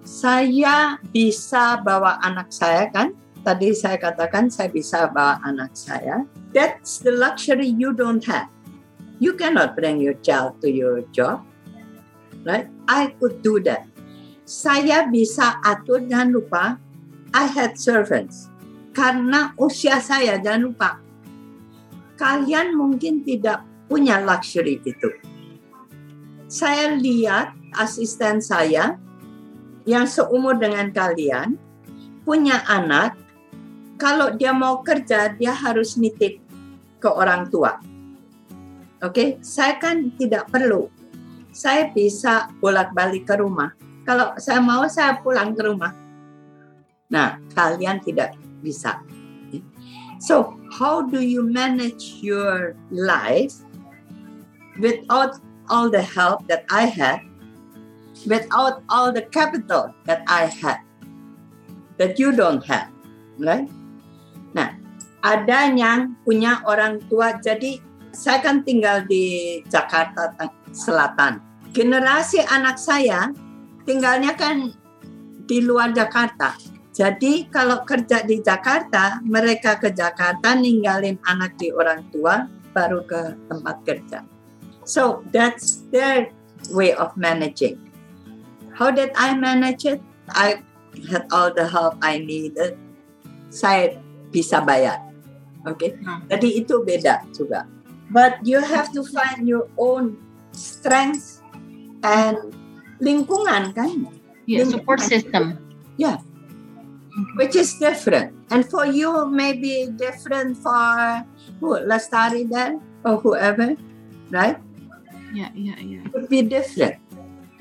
Saya 0.05 0.77
bisa 1.13 1.83
bawa 1.85 2.17
anak 2.25 2.49
saya 2.55 2.89
kan? 2.89 3.13
Tadi 3.45 3.77
saya 3.77 4.01
katakan 4.01 4.49
saya 4.49 4.73
bisa 4.73 5.05
bawa 5.13 5.37
anak 5.45 5.77
saya. 5.77 6.25
That's 6.57 7.05
the 7.05 7.13
luxury 7.13 7.69
you 7.69 7.93
don't 7.93 8.25
have. 8.25 8.49
You 9.21 9.37
cannot 9.37 9.77
bring 9.77 10.01
your 10.01 10.17
child 10.25 10.65
to 10.65 10.73
your 10.73 11.05
job. 11.13 11.45
Right? 12.41 12.73
I 12.89 13.13
could 13.21 13.45
do 13.45 13.61
that. 13.69 13.85
Saya 14.49 15.09
bisa 15.09 15.61
atur, 15.61 16.05
jangan 16.09 16.33
lupa, 16.33 16.65
I 17.33 17.45
had 17.49 17.77
servants. 17.77 18.49
Karena 18.97 19.53
usia 19.57 20.01
saya, 20.01 20.37
jangan 20.41 20.73
lupa, 20.73 21.01
kalian 22.21 22.77
mungkin 22.77 23.25
tidak 23.25 23.65
punya 23.89 24.21
luxury 24.21 24.81
itu. 24.85 25.11
Saya 26.49 26.95
lihat 26.95 27.57
asisten 27.75 28.39
saya 28.39 29.01
yang 29.85 30.07
seumur 30.09 30.57
dengan 30.57 30.93
kalian 30.93 31.57
punya 32.25 32.63
anak, 32.69 33.17
kalau 33.99 34.35
dia 34.35 34.51
mau 34.51 34.83
kerja 34.83 35.31
dia 35.35 35.55
harus 35.55 35.95
nitip 35.95 36.43
ke 36.99 37.09
orang 37.09 37.47
tua. 37.53 37.79
Oke, 39.05 39.37
saya 39.45 39.77
kan 39.77 40.09
tidak 40.17 40.49
perlu. 40.49 40.89
Saya 41.53 41.93
bisa 41.93 42.49
bolak-balik 42.59 43.29
ke 43.29 43.37
rumah. 43.37 43.77
Kalau 44.09 44.33
saya 44.41 44.65
mau 44.65 44.89
saya 44.89 45.21
pulang 45.21 45.53
ke 45.53 45.61
rumah. 45.61 45.93
Nah, 47.13 47.37
kalian 47.53 48.01
tidak 48.01 48.33
bisa. 48.65 49.05
So, 50.25 50.57
how 50.73 51.05
do 51.05 51.21
you 51.21 51.45
manage 51.45 52.25
your 52.25 52.81
life 52.89 53.53
without 54.81 55.37
all 55.69 55.93
the 55.93 56.01
help 56.01 56.49
that 56.49 56.65
I 56.73 56.89
had, 56.89 57.21
without 58.25 58.81
all 58.89 59.13
the 59.13 59.29
capital 59.29 59.93
that 60.09 60.25
I 60.27 60.49
had, 60.49 60.81
that 62.01 62.19
you 62.19 62.33
don't 62.33 62.65
have, 62.65 62.89
right? 63.37 63.69
Nah, 64.55 64.79
ada 65.21 65.69
yang 65.69 66.15
punya 66.23 66.63
orang 66.65 67.03
tua, 67.11 67.37
jadi 67.43 67.83
saya 68.15 68.39
kan 68.41 68.63
tinggal 68.63 69.03
di 69.05 69.61
Jakarta 69.67 70.31
Selatan. 70.71 71.43
Generasi 71.75 72.39
anak 72.47 72.79
saya 72.79 73.35
tinggalnya 73.83 74.39
kan 74.39 74.71
di 75.45 75.59
luar 75.59 75.91
Jakarta. 75.91 76.55
Jadi 76.95 77.51
kalau 77.51 77.83
kerja 77.83 78.23
di 78.23 78.39
Jakarta, 78.39 79.19
mereka 79.27 79.75
ke 79.83 79.91
Jakarta 79.91 80.55
ninggalin 80.55 81.19
anak 81.27 81.59
di 81.59 81.75
orang 81.75 82.07
tua 82.15 82.47
baru 82.71 83.03
ke 83.03 83.35
tempat 83.51 83.77
kerja. 83.83 84.23
So 84.87 85.27
that's 85.35 85.83
their 85.91 86.31
way 86.71 86.95
of 86.95 87.19
managing. 87.19 87.83
How 88.79 88.95
did 88.95 89.11
I 89.19 89.35
manage 89.35 89.83
it? 89.87 89.99
I 90.31 90.63
had 91.11 91.27
all 91.35 91.51
the 91.51 91.67
help 91.67 91.99
I 91.99 92.23
needed. 92.23 92.79
Saya 93.51 93.99
bisa 94.35 94.59
bayar. 94.59 94.99
Oke. 95.63 95.95
Okay? 95.95 96.03
Jadi 96.27 96.49
itu 96.59 96.83
beda 96.83 97.23
juga. 97.31 97.71
But 98.11 98.43
you 98.43 98.59
have 98.59 98.91
to 98.93 99.07
find 99.07 99.47
your 99.47 99.71
own 99.79 100.19
strength 100.51 101.41
and 102.03 102.51
lingkungan 102.99 103.71
kan? 103.73 104.11
ya 104.45 104.61
support 104.69 105.01
system 105.01 105.57
Ya, 105.95 106.19
which 107.39 107.55
is 107.55 107.79
different. 107.79 108.35
And 108.51 108.67
for 108.67 108.83
you, 108.83 109.31
maybe 109.31 109.95
different 109.95 110.59
for 110.59 111.23
who, 111.63 111.79
Lestari 111.87 112.51
then, 112.51 112.83
or 113.07 113.23
whoever, 113.23 113.79
right? 114.35 114.59
Ya, 115.31 115.55
ya, 115.55 115.79
ya. 115.79 116.03
Would 116.11 116.27
be 116.27 116.43
different. 116.43 116.99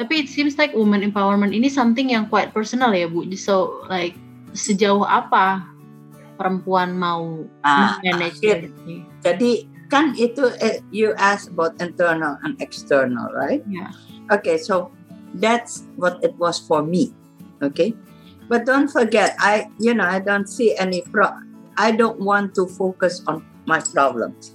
Tapi 0.01 0.25
it 0.25 0.29
seems 0.33 0.57
like 0.57 0.73
woman 0.73 1.05
empowerment 1.05 1.53
ini 1.53 1.69
something 1.69 2.09
yang 2.09 2.25
quite 2.25 2.49
personal 2.57 2.89
ya 2.89 3.05
Bu. 3.05 3.21
So 3.37 3.85
like 3.85 4.17
sejauh 4.57 5.05
apa 5.05 5.61
perempuan 6.35 6.95
mau 6.95 7.45
Ah, 7.61 7.97
manage 8.01 8.39
akhir. 8.39 8.57
diri? 8.67 8.97
Jadi 9.21 9.51
kan 9.87 10.17
itu 10.17 10.49
eh, 10.57 10.81
you 10.89 11.13
ask 11.15 11.49
about 11.49 11.77
internal 11.77 12.35
and 12.41 12.57
external, 12.57 13.29
right? 13.31 13.61
Ya. 13.69 13.93
Okay, 14.29 14.57
so 14.57 14.89
that's 15.37 15.85
what 15.95 16.17
it 16.25 16.33
was 16.37 16.57
for 16.57 16.81
me. 16.81 17.13
Okay, 17.61 17.93
but 18.47 18.65
don't 18.65 18.89
forget, 18.89 19.37
I 19.37 19.69
you 19.77 19.93
know 19.93 20.03
I 20.03 20.19
don't 20.19 20.49
see 20.49 20.73
any 20.75 21.05
pro. 21.05 21.29
I 21.73 21.93
don't 21.93 22.19
want 22.19 22.53
to 22.57 22.65
focus 22.67 23.21
on 23.25 23.41
my 23.65 23.79
problems. 23.79 24.53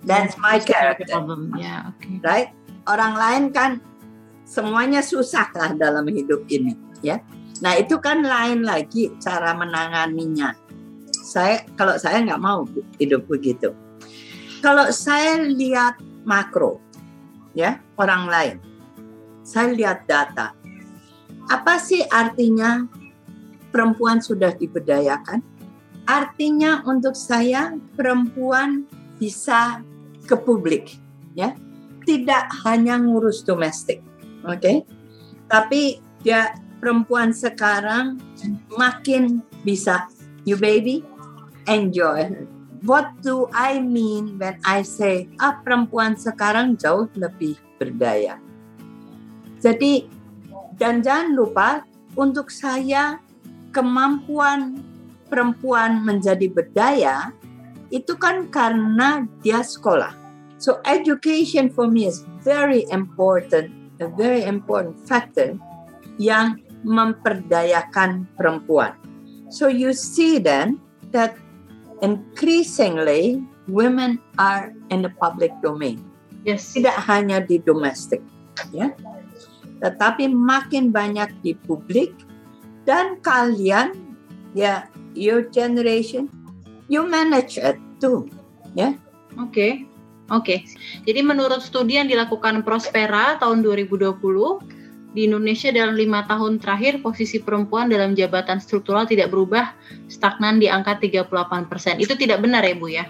That's 0.00 0.32
my 0.40 0.56
character, 0.56 1.04
Problem. 1.12 1.52
Ya, 1.60 1.92
oke. 1.92 2.08
right? 2.24 2.56
Orang 2.88 3.12
lain 3.20 3.42
kan 3.52 3.84
semuanya 4.48 5.04
susah 5.04 5.52
lah 5.52 5.76
dalam 5.76 6.08
hidup 6.08 6.48
ini, 6.48 6.72
ya. 7.04 7.20
Nah 7.60 7.76
itu 7.76 8.00
kan 8.00 8.24
lain 8.24 8.64
lagi 8.64 9.12
cara 9.20 9.52
menanganinya. 9.52 10.56
Saya 11.30 11.62
kalau 11.78 11.94
saya 11.94 12.26
nggak 12.26 12.42
mau 12.42 12.66
hidup 12.98 13.30
begitu. 13.30 13.70
Kalau 14.58 14.90
saya 14.90 15.46
lihat 15.46 16.02
makro, 16.26 16.82
ya 17.54 17.78
orang 17.94 18.26
lain, 18.26 18.56
saya 19.46 19.70
lihat 19.70 20.10
data. 20.10 20.50
Apa 21.46 21.78
sih 21.78 22.02
artinya 22.10 22.82
perempuan 23.70 24.18
sudah 24.18 24.50
diberdayakan? 24.58 25.38
Artinya 26.10 26.82
untuk 26.82 27.14
saya 27.14 27.78
perempuan 27.94 28.90
bisa 29.22 29.86
ke 30.26 30.34
publik, 30.34 30.98
ya, 31.38 31.54
tidak 32.02 32.50
hanya 32.66 32.98
ngurus 32.98 33.46
domestik, 33.46 34.02
oke? 34.42 34.82
Tapi 35.46 36.02
dia 36.26 36.58
perempuan 36.82 37.30
sekarang 37.30 38.18
makin 38.74 39.46
bisa, 39.62 40.10
you 40.42 40.58
baby, 40.58 41.06
enjoy. 41.68 42.48
What 42.80 43.20
do 43.20 43.48
I 43.52 43.80
mean 43.80 44.40
when 44.40 44.56
I 44.64 44.80
say 44.80 45.28
ah 45.36 45.60
perempuan 45.60 46.16
sekarang 46.16 46.80
jauh 46.80 47.12
lebih 47.12 47.60
berdaya? 47.76 48.40
Jadi 49.60 50.08
dan 50.80 51.04
jangan 51.04 51.36
lupa 51.36 51.84
untuk 52.16 52.48
saya 52.48 53.20
kemampuan 53.76 54.80
perempuan 55.28 56.00
menjadi 56.02 56.48
berdaya 56.48 57.36
itu 57.92 58.16
kan 58.16 58.48
karena 58.48 59.28
dia 59.44 59.60
sekolah. 59.60 60.16
So 60.60 60.80
education 60.84 61.68
for 61.72 61.88
me 61.88 62.08
is 62.08 62.24
very 62.44 62.84
important, 62.88 63.72
a 64.00 64.08
very 64.08 64.44
important 64.44 64.96
factor 65.04 65.56
yang 66.20 66.60
memperdayakan 66.84 68.28
perempuan. 68.36 68.96
So 69.48 69.66
you 69.68 69.92
see 69.96 70.38
then 70.38 70.78
that 71.10 71.34
increasingly 72.00 73.40
women 73.68 74.18
are 74.40 74.72
in 74.90 75.04
the 75.04 75.12
public 75.20 75.52
domain. 75.64 76.00
Yes. 76.42 76.72
Tidak 76.72 76.96
hanya 77.04 77.44
di 77.44 77.60
domestik, 77.60 78.24
ya. 78.72 78.92
Tetapi 79.80 80.28
makin 80.28 80.92
banyak 80.92 81.28
di 81.44 81.52
publik 81.68 82.12
dan 82.88 83.20
kalian 83.20 83.92
ya 84.56 84.88
your 85.12 85.44
generation 85.52 86.28
you 86.88 87.04
manage 87.04 87.60
it 87.60 87.76
too, 88.00 88.28
ya. 88.72 88.96
Oke. 89.36 89.84
Oke. 90.30 90.62
Jadi 91.04 91.20
menurut 91.26 91.58
studi 91.58 91.98
yang 91.98 92.06
dilakukan 92.06 92.62
Prospera 92.62 93.34
tahun 93.42 93.66
2020 93.66 94.79
di 95.10 95.26
Indonesia 95.26 95.74
dalam 95.74 95.98
lima 95.98 96.22
tahun 96.30 96.62
terakhir 96.62 97.02
posisi 97.02 97.42
perempuan 97.42 97.90
dalam 97.90 98.14
jabatan 98.14 98.62
struktural 98.62 99.10
tidak 99.10 99.34
berubah 99.34 99.74
stagnan 100.06 100.62
di 100.62 100.70
angka 100.70 101.02
38%. 101.02 101.98
Itu 101.98 102.14
tidak 102.14 102.46
benar 102.46 102.62
ya 102.62 102.74
Bu 102.78 102.86
ya? 102.86 103.04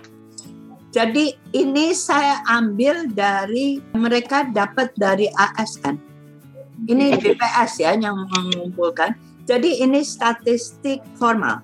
Jadi 0.90 1.38
ini 1.54 1.94
saya 1.94 2.42
ambil 2.50 3.06
dari 3.12 3.78
mereka 3.94 4.48
dapat 4.48 4.90
dari 4.98 5.30
ASN. 5.30 5.94
Ini 6.90 7.20
BPS 7.20 7.78
ya 7.78 7.94
yang 7.94 8.26
mengumpulkan. 8.26 9.14
Jadi 9.46 9.84
ini 9.84 10.02
statistik 10.02 11.04
formal. 11.20 11.62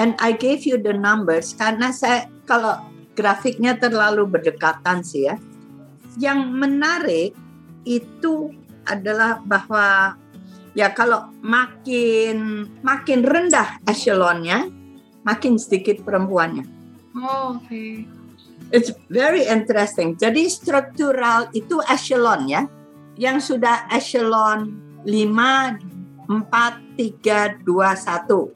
And 0.00 0.18
I 0.18 0.34
gave 0.34 0.66
you 0.66 0.80
the 0.80 0.94
numbers 0.96 1.54
karena 1.54 1.94
saya 1.94 2.26
kalau 2.48 2.82
grafiknya 3.14 3.78
terlalu 3.78 4.26
berdekatan 4.26 5.06
sih 5.06 5.30
ya. 5.30 5.36
Yang 6.18 6.40
menarik 6.50 7.30
itu 7.86 8.50
adalah 8.88 9.44
bahwa 9.44 10.16
ya 10.72 10.90
kalau 10.96 11.28
makin 11.44 12.66
makin 12.80 13.20
rendah 13.22 13.78
echelonnya, 13.84 14.66
makin 15.22 15.60
sedikit 15.60 16.00
perempuannya. 16.02 16.64
Oh, 17.18 17.58
oke. 17.60 17.84
It's 18.68 18.92
very 19.08 19.48
interesting. 19.48 20.16
Jadi 20.16 20.48
struktural 20.48 21.48
itu 21.56 21.80
echelon 21.88 22.48
ya. 22.48 22.68
Yang 23.16 23.56
sudah 23.56 23.88
echelon 23.90 24.76
5, 25.02 25.80
4, 26.28 26.98
3, 27.00 27.64
2, 27.64 27.96
1. 27.96 28.52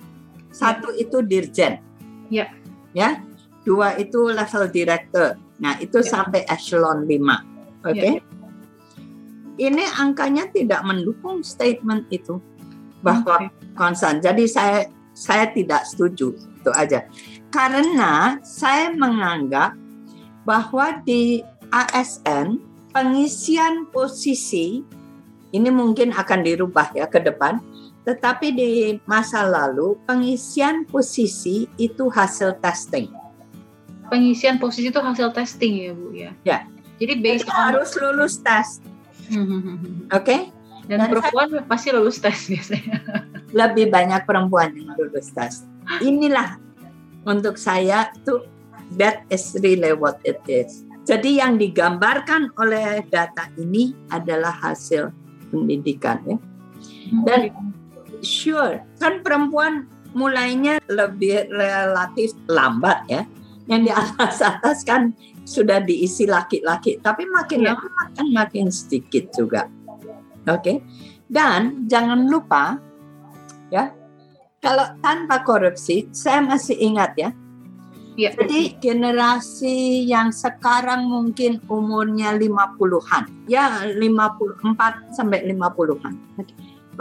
Satu 0.53 0.88
itu 0.95 1.25
dirjen. 1.25 1.81
Ya. 2.29 2.53
Ya. 2.92 3.25
Dua 3.64 3.97
itu 3.97 4.29
level 4.29 4.68
director. 4.68 5.40
Nah, 5.62 5.81
itu 5.81 6.05
Ya. 6.05 6.09
sampai 6.12 6.45
echelon 6.45 7.09
5. 7.09 7.40
Oke. 7.88 8.21
Ini 9.61 9.85
angkanya 10.01 10.49
tidak 10.49 10.81
mendukung 10.85 11.45
statement 11.45 12.09
itu 12.09 12.41
bahwa 13.05 13.53
konsen. 13.77 14.23
Jadi 14.23 14.49
saya 14.49 14.88
saya 15.12 15.49
tidak 15.53 15.85
setuju 15.85 16.33
itu 16.33 16.71
aja. 16.73 17.05
Karena 17.53 18.41
saya 18.41 18.95
menganggap 18.97 19.77
bahwa 20.49 21.05
di 21.05 21.45
ASN 21.69 22.61
pengisian 22.97 23.88
posisi 23.93 24.81
ini 25.53 25.69
mungkin 25.69 26.17
akan 26.17 26.41
dirubah 26.45 26.97
ya 26.97 27.05
ke 27.09 27.21
depan. 27.21 27.61
Tetapi 28.03 28.47
di 28.51 28.71
masa 29.07 29.47
lalu 29.47 29.95
pengisian 30.09 30.83
posisi 30.88 31.71
itu 31.79 32.11
hasil 32.11 32.59
testing. 32.59 33.07
Pengisian 34.11 34.59
posisi 34.59 34.91
itu 34.91 34.99
hasil 34.99 35.31
testing 35.31 35.73
ya 35.79 35.93
Bu 35.95 36.11
ya? 36.11 36.31
Ya. 36.43 36.59
Jadi 36.99 37.23
based 37.23 37.47
Jadi 37.47 37.55
on 37.55 37.62
harus 37.71 37.91
lulus 37.95 38.35
tes, 38.43 38.83
oke? 40.11 40.37
dan 40.91 40.99
Dan 40.99 41.09
perempuan 41.15 41.49
pasti 41.71 41.89
lulus 41.95 42.19
tes 42.19 42.51
biasanya. 42.51 42.99
Lebih 43.59 43.93
banyak 43.93 44.27
perempuan 44.27 44.75
yang 44.75 44.95
lulus 44.99 45.31
tes. 45.31 45.63
Inilah 46.03 46.59
untuk 47.23 47.55
saya 47.55 48.11
tuh 48.27 48.43
that 48.99 49.23
is 49.31 49.55
really 49.63 49.95
what 49.95 50.19
it 50.27 50.43
is. 50.51 50.83
Jadi 51.03 51.43
yang 51.43 51.59
digambarkan 51.59 52.55
oleh 52.59 53.03
data 53.11 53.51
ini 53.59 53.95
adalah 54.11 54.55
hasil 54.55 55.11
pendidikan 55.51 56.23
ya. 56.27 56.39
Dan 57.27 57.51
sure, 58.23 58.83
kan 59.03 59.21
perempuan 59.21 59.91
mulainya 60.15 60.79
lebih 60.87 61.51
relatif 61.51 62.35
lambat 62.47 63.03
ya. 63.11 63.23
Yang 63.70 63.81
di 63.87 63.92
atas 63.94 64.37
atas 64.42 64.83
kan 64.83 65.14
sudah 65.46 65.83
diisi 65.83 66.27
laki-laki, 66.27 66.98
tapi 66.98 67.27
makin 67.31 67.66
Iya. 67.66 67.75
lama 67.75 68.05
kan 68.14 68.27
makin 68.31 68.66
sedikit 68.70 69.31
juga. 69.35 69.66
Oke. 70.51 70.83
Dan 71.31 71.87
jangan 71.87 72.27
lupa 72.27 72.79
ya, 73.70 73.94
kalau 74.62 74.87
tanpa 75.03 75.42
korupsi, 75.42 76.07
saya 76.14 76.42
masih 76.42 76.79
ingat 76.79 77.12
ya. 77.18 77.31
Iya. 78.12 78.37
Jadi 78.37 78.77
generasi 78.77 80.05
yang 80.05 80.31
sekarang 80.31 81.09
mungkin 81.09 81.64
umurnya 81.66 82.37
50-an, 82.37 83.48
ya 83.48 83.88
54 83.88 85.16
sampai 85.16 85.48
50-an. 85.48 86.14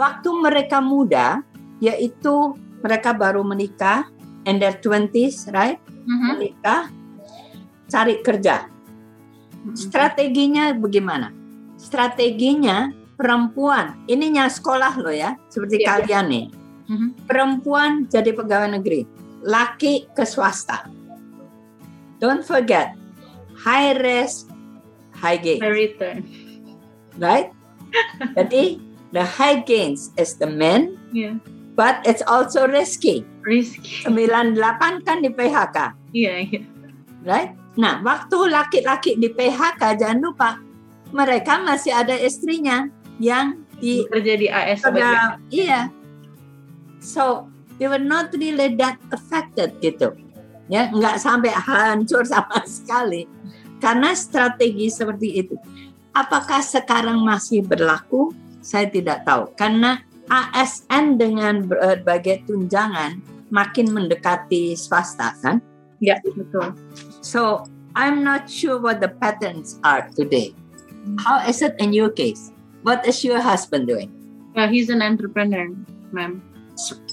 Waktu 0.00 0.28
mereka 0.40 0.80
muda, 0.80 1.44
yaitu 1.84 2.56
mereka 2.80 3.12
baru 3.12 3.44
menikah, 3.44 4.08
in 4.48 4.58
their 4.58 4.74
20s, 4.80 5.52
right? 5.54 5.78
Mhm. 6.02 6.26
Menikah, 6.34 6.82
cari 7.86 8.18
kerja. 8.20 8.66
Strateginya 9.72 10.74
bagaimana? 10.74 11.30
Strateginya 11.78 12.90
perempuan, 13.14 14.02
ininya 14.10 14.50
sekolah 14.50 14.98
loh 14.98 15.14
ya, 15.14 15.38
seperti 15.46 15.82
Iya. 15.82 15.86
kalian 15.86 16.26
nih. 16.26 16.46
Mhm. 16.90 17.08
Perempuan 17.30 17.90
jadi 18.10 18.34
pegawai 18.34 18.74
negeri, 18.74 19.06
laki 19.46 20.10
ke 20.10 20.26
swasta. 20.26 20.90
Don't 22.18 22.42
forget, 22.42 22.94
high 23.54 23.94
risk, 23.98 24.50
high 25.14 25.38
gain, 25.38 25.58
High 25.62 25.74
return. 25.74 26.18
right? 27.18 27.50
Jadi 28.38 28.78
the 29.10 29.20
high 29.20 29.60
gains 29.60 30.14
is 30.16 30.38
the 30.38 30.46
men, 30.48 30.96
Iya. 31.12 31.38
but 31.74 31.98
it's 32.06 32.22
also 32.24 32.64
risky. 32.66 33.26
Risky. 33.42 34.06
98 34.06 35.06
kan 35.06 35.18
di 35.20 35.30
PHK, 35.30 35.76
Iya, 36.14 36.32
iya. 36.46 36.60
right? 37.26 37.52
Nah, 37.74 38.04
waktu 38.04 38.36
laki-laki 38.52 39.16
di 39.16 39.32
PHK 39.32 39.96
jangan 39.96 40.20
lupa 40.20 40.60
mereka 41.12 41.60
masih 41.60 41.92
ada 41.92 42.16
istrinya 42.16 42.88
yang 43.20 43.64
di 43.82 44.04
Kerja 44.08 44.34
di 44.38 44.46
AS 44.48 44.80
iya. 45.50 45.90
So 47.02 47.50
they 47.76 47.90
were 47.90 48.00
not 48.00 48.30
really 48.36 48.78
that 48.78 48.96
affected 49.10 49.76
gitu. 49.82 50.14
Ya, 50.70 50.88
nggak 50.88 51.18
sampai 51.20 51.50
hancur 51.52 52.22
sama 52.24 52.62
sekali. 52.68 53.26
Karena 53.82 54.14
strategi 54.14 54.86
seperti 54.88 55.42
itu. 55.42 55.58
Apakah 56.14 56.62
sekarang 56.62 57.18
masih 57.24 57.66
berlaku? 57.66 58.30
Saya 58.62 58.86
tidak 58.86 59.26
tahu. 59.26 59.50
Karena 59.58 59.98
ASN 60.30 61.18
dengan 61.18 61.66
berbagai 61.66 62.46
tunjangan 62.46 63.31
makin 63.52 63.92
mendekati 63.92 64.72
swasta 64.72 65.36
kan. 65.44 65.60
Ya, 66.00 66.18
betul. 66.24 66.72
So 67.20 67.68
I'm 67.94 68.24
not 68.24 68.48
sure 68.48 68.80
what 68.80 68.98
the 69.04 69.12
patterns 69.12 69.78
are 69.84 70.08
today. 70.16 70.56
How 71.20 71.44
is 71.44 71.60
it 71.60 71.76
in 71.78 71.92
your 71.92 72.08
case? 72.10 72.50
What 72.82 73.04
is 73.06 73.22
your 73.22 73.38
husband 73.38 73.86
doing? 73.86 74.10
Uh, 74.56 74.66
he's 74.66 74.88
an 74.88 75.04
entrepreneur, 75.04 75.70
ma'am. 76.10 76.42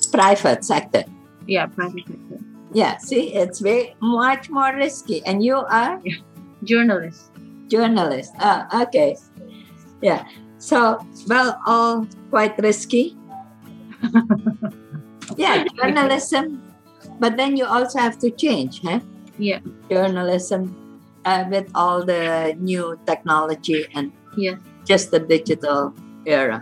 Private 0.09 0.63
sector. 0.65 1.03
Yeah, 1.45 1.67
private 1.67 2.07
sector. 2.07 2.39
Yeah, 2.73 2.97
see, 2.97 3.33
it's 3.35 3.59
very 3.59 3.93
much 4.01 4.49
more 4.49 4.73
risky. 4.73 5.21
And 5.25 5.43
you 5.43 5.61
are 5.67 6.01
Journalist. 6.63 7.29
journalist. 7.69 8.33
Ah, 8.41 8.65
okay. 8.83 9.15
Yeah. 10.01 10.25
So, 10.57 10.99
well, 11.27 11.61
all 11.65 12.07
quite 12.29 12.57
risky. 12.57 13.15
yeah, 15.37 15.65
journalism. 15.77 16.63
But 17.19 17.35
then 17.35 17.57
you 17.57 17.65
also 17.65 17.99
have 17.99 18.17
to 18.23 18.31
change, 18.31 18.81
huh? 18.83 18.99
Yeah. 19.37 19.59
Journalism 19.91 20.75
uh, 21.25 21.45
with 21.51 21.67
all 21.75 22.03
the 22.03 22.55
new 22.59 22.99
technology 23.05 23.87
and 23.95 24.11
Yes. 24.37 24.61
just 24.85 25.11
the 25.11 25.19
digital 25.19 25.91
era. 26.23 26.61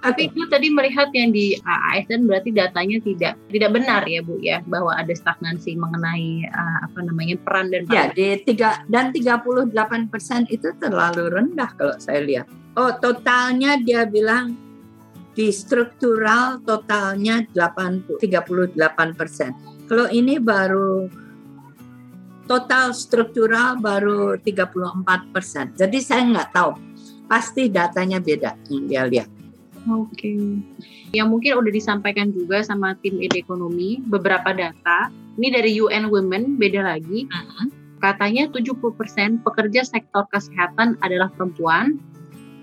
Tapi 0.00 0.32
itu 0.32 0.48
tadi 0.48 0.72
melihat 0.72 1.12
yang 1.12 1.28
di 1.28 1.60
ASN 1.60 2.24
berarti 2.24 2.56
datanya 2.56 2.96
tidak 3.04 3.36
tidak 3.52 3.70
benar 3.76 4.08
ya 4.08 4.24
Bu 4.24 4.40
ya 4.40 4.64
bahwa 4.64 4.96
ada 4.96 5.12
stagnansi 5.12 5.76
mengenai 5.76 6.48
uh, 6.48 6.88
apa 6.88 7.04
namanya 7.04 7.36
peran 7.44 7.68
dan 7.68 7.84
Ya, 7.92 8.08
di 8.08 8.40
tiga 8.48 8.80
dan 8.88 9.12
38 9.12 9.68
persen 10.08 10.48
itu 10.48 10.72
terlalu 10.80 11.28
rendah 11.28 11.68
kalau 11.76 12.00
saya 12.00 12.24
lihat. 12.24 12.48
Oh, 12.80 12.96
totalnya 12.96 13.76
dia 13.76 14.08
bilang 14.08 14.56
di 15.40 15.48
struktural 15.48 16.60
totalnya 16.68 17.40
80, 17.56 18.20
38 18.20 18.76
persen. 19.16 19.56
Kalau 19.88 20.04
ini 20.12 20.36
baru 20.36 21.08
total 22.44 22.92
struktural 22.92 23.80
baru 23.80 24.36
34 24.36 25.32
persen. 25.32 25.72
Jadi 25.72 25.96
saya 26.04 26.28
nggak 26.28 26.50
tahu. 26.52 26.76
Pasti 27.24 27.72
datanya 27.72 28.20
beda 28.20 28.52
yang 28.68 28.84
dia 28.84 29.02
lihat. 29.08 29.32
Oke. 29.88 30.60
Yang 31.16 31.28
mungkin 31.32 31.56
udah 31.56 31.72
disampaikan 31.72 32.28
juga 32.36 32.60
sama 32.60 32.92
tim 33.00 33.16
ide 33.16 33.40
ekonomi 33.40 33.96
beberapa 34.04 34.52
data. 34.52 35.08
Ini 35.40 35.48
dari 35.56 35.72
UN 35.80 36.12
Women 36.12 36.60
beda 36.60 36.84
lagi. 36.84 37.24
Katanya 38.04 38.44
70% 38.52 39.40
pekerja 39.40 39.88
sektor 39.88 40.28
kesehatan 40.28 41.00
adalah 41.00 41.32
perempuan, 41.32 41.96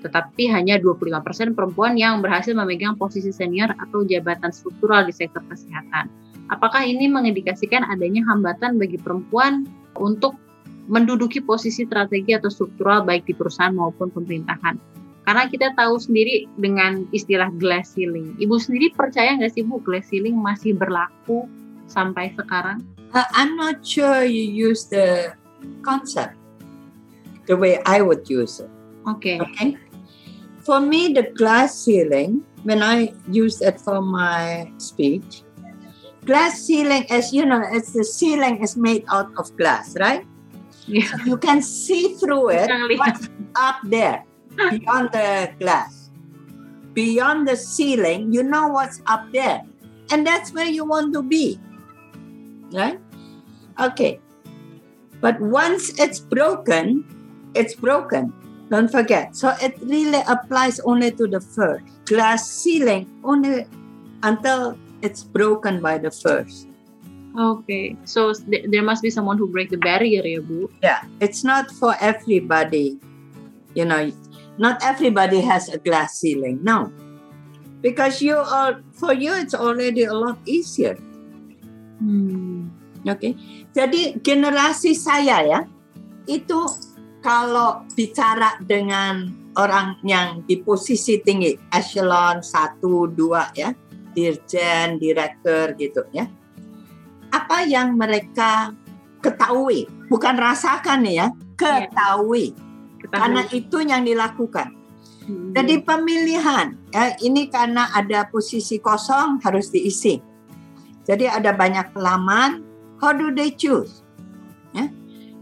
tetapi 0.08 0.48
hanya 0.48 0.80
25% 0.80 1.52
perempuan 1.52 2.00
yang 2.00 2.24
berhasil 2.24 2.56
memegang 2.56 2.96
posisi 2.96 3.36
senior 3.36 3.76
atau 3.76 4.08
jabatan 4.08 4.56
struktural 4.56 5.04
di 5.04 5.12
sektor 5.12 5.43
kesehatan. 5.52 6.08
Apakah 6.48 6.88
ini 6.88 7.12
mengindikasikan 7.12 7.84
adanya 7.84 8.24
hambatan 8.24 8.80
bagi 8.80 8.96
perempuan 8.96 9.67
untuk 10.00 10.39
menduduki 10.88 11.43
posisi 11.43 11.84
strategi 11.84 12.32
atau 12.32 12.48
struktural 12.48 13.04
baik 13.04 13.28
di 13.28 13.36
perusahaan 13.36 13.76
maupun 13.76 14.08
pemerintahan? 14.08 14.80
Karena 15.28 15.43
kita 15.52 15.76
tahu 15.76 16.00
sendiri 16.00 16.48
dengan 16.56 17.04
istilah 17.12 17.52
glass 17.60 18.00
ceiling. 18.00 18.39
Ibu 18.39 18.56
sendiri 18.63 18.96
percaya 18.96 19.36
nggak 19.36 19.60
sih 19.60 19.67
Bu 19.67 19.84
glass 19.84 20.08
ceiling 20.08 20.39
masih 20.39 20.72
berlaku 20.72 21.43
sampai 21.91 22.32
sekarang? 22.39 22.80
Uh, 23.12 23.28
I'm 23.36 23.60
not 23.60 23.84
sure 23.84 24.24
you 24.24 24.48
use 24.48 24.88
the 24.88 25.36
concept 25.84 26.39
the 27.52 27.60
way 27.60 27.84
I 27.84 28.00
would 28.00 28.24
use 28.32 28.63
it. 28.63 28.72
Oke. 29.04 29.39
Okay. 29.39 29.76
For 30.67 30.84
me, 30.84 31.15
the 31.15 31.32
glass 31.32 31.80
ceiling, 31.80 32.43
when 32.67 32.84
I 32.84 33.15
use 33.32 33.63
it 33.63 33.80
for 33.80 34.01
my 34.01 34.67
speech, 34.75 35.47
glass 36.25 36.60
ceiling, 36.67 37.08
as 37.10 37.32
you 37.32 37.45
know, 37.45 37.63
it's 37.71 37.93
the 37.93 38.03
ceiling 38.03 38.60
is 38.62 38.75
made 38.75 39.06
out 39.08 39.32
of 39.39 39.56
glass, 39.56 39.95
right? 39.95 40.27
Yeah. 40.86 41.08
You 41.23 41.38
can 41.38 41.62
see 41.62 42.15
through 42.19 42.51
it 42.51 42.67
what's 42.99 43.30
up 43.56 43.80
there, 43.86 44.25
beyond 44.58 45.15
the 45.15 45.56
glass. 45.58 46.12
Beyond 46.91 47.47
the 47.47 47.56
ceiling, 47.56 48.34
you 48.34 48.43
know 48.43 48.67
what's 48.67 48.99
up 49.08 49.23
there. 49.32 49.63
And 50.12 50.27
that's 50.27 50.51
where 50.51 50.67
you 50.67 50.84
want 50.84 51.13
to 51.13 51.23
be. 51.23 51.62
Right? 52.73 52.99
Okay. 53.80 54.19
But 55.21 55.39
once 55.39 55.97
it's 55.97 56.19
broken, 56.19 57.08
it's 57.56 57.73
broken. 57.73 58.34
Don't 58.69 58.91
forget. 58.91 59.36
So 59.36 59.56
it 59.62 59.80
really 59.82 60.19
applies 60.27 60.80
only 60.84 61.12
to 61.15 61.27
the 61.27 61.39
first. 61.39 61.84
Glass 62.06 62.51
ceiling 62.51 63.08
only 63.23 63.65
until 64.23 64.77
it's 65.01 65.23
broken 65.23 65.80
by 65.82 65.97
the 65.97 66.12
first. 66.12 66.67
Oke. 67.38 67.95
So 68.03 68.34
th- 68.34 68.65
there 68.67 68.84
must 68.84 69.01
be 69.01 69.10
someone 69.10 69.38
who 69.38 69.47
break 69.47 69.69
the 69.69 69.77
barrier 69.77 70.25
ya 70.25 70.41
Bu. 70.41 70.67
Yeah. 70.82 71.06
It's 71.21 71.45
not 71.45 71.71
for 71.71 71.95
everybody. 72.01 72.99
You 73.77 73.86
know, 73.86 74.12
not 74.58 74.82
everybody 74.84 75.39
has 75.45 75.69
a 75.69 75.77
glass 75.77 76.19
ceiling. 76.19 76.60
No. 76.65 76.91
Because 77.80 78.25
you 78.25 78.36
are 78.36 78.82
for 78.91 79.13
you 79.13 79.32
it's 79.38 79.53
already 79.53 80.10
a 80.10 80.17
lot 80.17 80.41
easier. 80.49 80.97
Hmm. 82.01 82.73
Oke. 83.06 83.38
Jadi 83.71 84.17
generasi 84.19 84.97
saya 84.97 85.45
ya 85.45 85.60
itu 86.25 86.65
kalau 87.28 87.84
bicara 87.92 88.56
dengan 88.63 89.28
orang 89.60 90.00
yang 90.08 90.48
di 90.48 90.63
posisi 90.63 91.20
tinggi, 91.20 91.60
echelon 91.76 92.40
1 92.40 92.80
2 92.80 93.52
ya, 93.52 93.76
dirjen, 94.16 94.96
direktur 94.96 95.76
gitu 95.76 96.08
ya. 96.16 96.24
Apa 97.36 97.68
yang 97.68 98.00
mereka 98.00 98.72
ketahui, 99.20 99.92
bukan 100.08 100.40
rasakan 100.40 101.04
ya, 101.04 101.28
ketahui. 101.60 102.56
Karena 103.12 103.44
itu 103.52 103.84
yang 103.84 104.08
dilakukan. 104.08 104.72
Hmm. 105.28 105.52
Jadi 105.52 105.84
pemilihan 105.84 106.80
ya 106.96 107.12
ini 107.20 107.52
karena 107.52 107.92
ada 107.92 108.24
posisi 108.32 108.80
kosong 108.80 109.44
harus 109.44 109.68
diisi. 109.68 110.24
Jadi 111.04 111.28
ada 111.28 111.52
banyak 111.52 111.92
pelamar, 111.92 112.63
how 113.04 113.12
do 113.12 113.36
they 113.36 113.52
choose? 113.52 114.07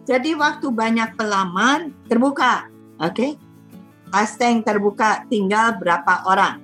Jadi 0.06 0.38
waktu 0.38 0.70
banyak 0.70 1.18
pelamar 1.18 1.90
terbuka, 2.06 2.70
oke? 3.02 3.42
Casting 4.14 4.62
terbuka 4.62 5.26
tinggal 5.26 5.76
berapa 5.82 6.30
orang. 6.30 6.62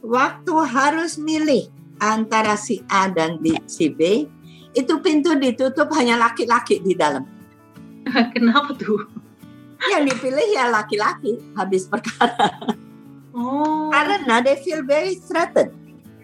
Waktu 0.00 0.54
harus 0.64 1.20
milih 1.20 1.68
antara 2.00 2.56
si 2.56 2.80
A 2.88 3.12
dan 3.12 3.36
si 3.68 3.92
B, 3.92 4.24
itu 4.72 4.94
pintu 5.04 5.36
ditutup 5.36 5.92
hanya 5.92 6.16
laki-laki 6.16 6.80
di 6.80 6.96
dalam. 6.96 7.28
Kenapa 8.34 8.72
tuh? 8.74 9.04
Yang 9.92 10.16
dipilih 10.16 10.48
ya 10.56 10.72
laki-laki 10.72 11.38
habis 11.54 11.84
perkara. 11.86 12.74
Oh. 13.36 13.92
Karena 13.94 14.42
they 14.42 14.58
feel 14.58 14.82
very 14.82 15.14
threatened. 15.20 15.70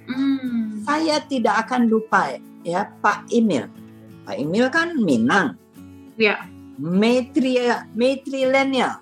Hmm. 0.08 0.82
Saya 0.82 1.22
tidak 1.22 1.68
akan 1.68 1.86
lupa 1.86 2.34
ya 2.66 2.90
Pak 2.98 3.30
Emil. 3.30 3.70
Pak 4.26 4.36
Emil 4.40 4.66
kan 4.72 4.98
Minang. 4.98 5.60
Ya. 6.18 6.46
Matria, 6.78 7.86
matrilineal. 7.94 8.98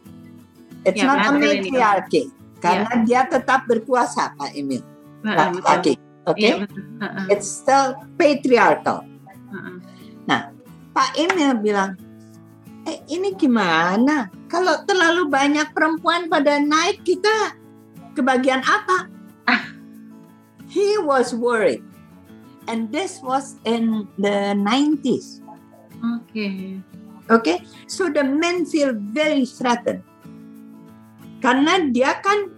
It's 0.85 1.01
Ya, 1.01 1.09
not 1.09 1.25
a 1.25 1.31
matriarchy. 1.33 2.29
Karena 2.63 3.03
dia 3.03 3.27
tetap 3.27 3.65
berkuasa 3.67 4.35
Pak 4.37 4.53
Emil. 4.55 4.83
Heeh, 5.25 5.49
betul. 5.57 5.67
Laki. 5.67 5.93
Oke? 6.27 6.39
Iya, 6.39 6.55
betul. 6.63 6.83
Heeh, 7.03 7.25
It's 7.33 7.49
still 7.49 7.99
patriarchal. 8.19 9.03
heeh. 9.51 9.77
Pak 10.93 11.17
Emil 11.17 11.57
bilang, 11.65 11.97
eh 12.85 13.01
ini 13.09 13.33
gimana? 13.33 14.29
Kalau 14.53 14.85
terlalu 14.85 15.33
banyak 15.33 15.73
perempuan 15.73 16.29
pada 16.29 16.61
naik 16.61 17.01
kita 17.01 17.57
kebagian 18.13 18.61
apa? 18.61 19.09
He 20.69 20.97
was 21.01 21.33
worried. 21.33 21.81
And 22.69 22.93
this 22.93 23.21
was 23.25 23.57
in 23.65 24.09
the 24.17 24.53
90s. 24.57 25.41
Oke. 26.01 26.33
Okay? 26.33 26.81
So 27.87 28.09
the 28.11 28.25
men 28.25 28.67
feel 28.67 28.95
very 28.95 29.47
threatened. 29.47 30.03
Karena 31.43 31.79
dia 31.91 32.19
kan 32.23 32.51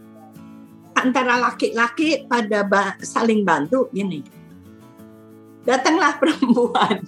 antara 0.94 1.40
laki-laki 1.40 2.28
pada 2.28 2.62
ba- 2.64 2.96
saling 3.00 3.42
bantu 3.44 3.88
gini. 3.90 4.22
Datanglah 5.64 6.16
perempuan. 6.20 7.00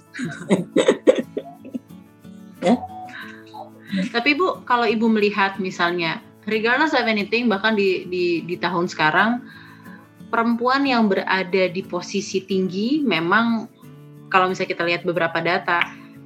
Tapi 3.87 4.35
Bu, 4.35 4.67
kalau 4.67 4.83
Ibu 4.83 5.07
melihat 5.07 5.55
misalnya, 5.63 6.19
regardless 6.43 6.91
of 6.91 7.07
anything, 7.07 7.47
bahkan 7.47 7.77
di, 7.77 8.03
di, 8.11 8.25
di 8.43 8.55
tahun 8.59 8.91
sekarang, 8.91 9.39
perempuan 10.27 10.83
yang 10.83 11.07
berada 11.07 11.71
di 11.71 11.81
posisi 11.87 12.43
tinggi 12.43 12.99
memang 12.99 13.69
kalau 14.27 14.51
misalnya 14.51 14.75
kita 14.75 14.83
lihat 14.83 15.01
beberapa 15.07 15.39
data, 15.39 15.79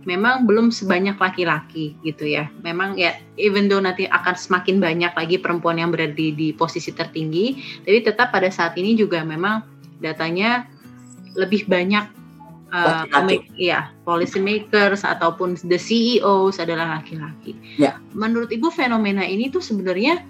memang 0.04 0.50
belum 0.50 0.74
sebanyak 0.74 1.18
laki-laki 1.18 1.94
gitu 2.02 2.26
ya. 2.26 2.50
Memang 2.66 2.98
ya, 2.98 3.18
even 3.38 3.70
though 3.70 3.82
nanti 3.82 4.10
akan 4.10 4.34
semakin 4.34 4.82
banyak 4.82 5.14
lagi 5.14 5.38
perempuan 5.38 5.78
yang 5.78 5.94
berada 5.94 6.14
di, 6.14 6.34
di 6.34 6.50
posisi 6.54 6.90
tertinggi, 6.90 7.58
tapi 7.86 8.00
tetap 8.02 8.34
pada 8.34 8.50
saat 8.50 8.74
ini 8.78 8.98
juga 8.98 9.22
memang 9.22 9.62
datanya 10.02 10.66
lebih 11.38 11.70
banyak 11.70 12.10
uh, 12.74 13.06
ya 13.56 13.92
policy 14.04 14.42
makers 14.42 15.06
ataupun 15.06 15.56
the 15.68 15.78
CEOs 15.78 16.58
adalah 16.58 17.00
laki-laki. 17.00 17.56
Ya. 17.78 18.00
Menurut 18.16 18.50
Ibu 18.50 18.74
fenomena 18.74 19.24
ini 19.24 19.52
tuh 19.54 19.62
sebenarnya 19.62 20.24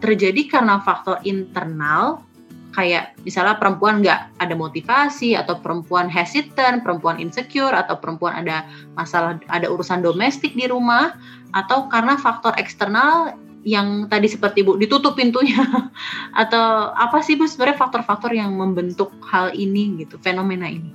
terjadi 0.00 0.48
karena 0.48 0.80
faktor 0.80 1.20
internal 1.28 2.24
kayak 2.70 3.18
misalnya 3.26 3.58
perempuan 3.58 4.02
nggak 4.02 4.38
ada 4.38 4.54
motivasi 4.54 5.34
atau 5.34 5.58
perempuan 5.58 6.06
hesitant, 6.06 6.86
perempuan 6.86 7.18
insecure 7.18 7.74
atau 7.74 7.98
perempuan 7.98 8.46
ada 8.46 8.66
masalah 8.94 9.42
ada 9.50 9.66
urusan 9.66 10.02
domestik 10.02 10.54
di 10.54 10.70
rumah 10.70 11.18
atau 11.50 11.90
karena 11.90 12.14
faktor 12.14 12.54
eksternal 12.56 13.34
yang 13.66 14.08
tadi 14.08 14.24
seperti 14.24 14.64
Bu 14.64 14.80
ditutup 14.80 15.18
pintunya 15.20 15.60
atau 16.42 16.94
apa 16.96 17.20
sih 17.20 17.36
Bu 17.36 17.44
sebenarnya 17.44 17.76
faktor-faktor 17.76 18.32
yang 18.32 18.56
membentuk 18.56 19.12
hal 19.26 19.52
ini 19.52 20.00
gitu 20.00 20.16
fenomena 20.22 20.70
ini? 20.70 20.94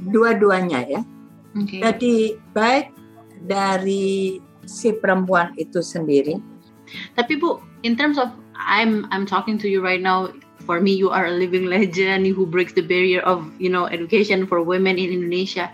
Dua-duanya 0.00 0.80
ya. 0.86 1.00
Oke. 1.56 1.80
Jadi 1.80 2.36
baik 2.56 2.92
dari 3.44 4.40
si 4.64 4.92
perempuan 4.96 5.52
itu 5.60 5.84
sendiri. 5.84 6.40
Tapi 7.18 7.36
Bu, 7.36 7.60
in 7.82 7.98
terms 7.98 8.16
of 8.16 8.32
I'm 8.56 9.04
I'm 9.12 9.28
talking 9.28 9.60
to 9.60 9.68
you 9.68 9.84
right 9.84 10.00
now. 10.00 10.32
For 10.66 10.82
me, 10.82 10.98
you 10.98 11.14
are 11.14 11.30
a 11.30 11.34
living 11.38 11.70
legend 11.70 12.26
who 12.26 12.44
breaks 12.44 12.74
the 12.74 12.82
barrier 12.82 13.22
of 13.22 13.46
you 13.62 13.70
know 13.70 13.86
education 13.86 14.50
for 14.50 14.60
women 14.60 14.98
in 14.98 15.14
Indonesia. 15.14 15.70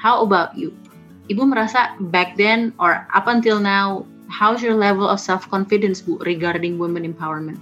How 0.00 0.24
about 0.24 0.56
you? 0.56 0.72
Ibu 1.28 1.46
merasa 1.46 1.94
back 2.10 2.34
then 2.40 2.74
or 2.80 3.06
up 3.12 3.30
until 3.30 3.60
now, 3.60 4.08
how's 4.26 4.64
your 4.64 4.74
level 4.74 5.06
of 5.06 5.20
self 5.20 5.46
confidence 5.52 6.00
Bu 6.02 6.18
regarding 6.24 6.80
women 6.80 7.04
empowerment? 7.06 7.60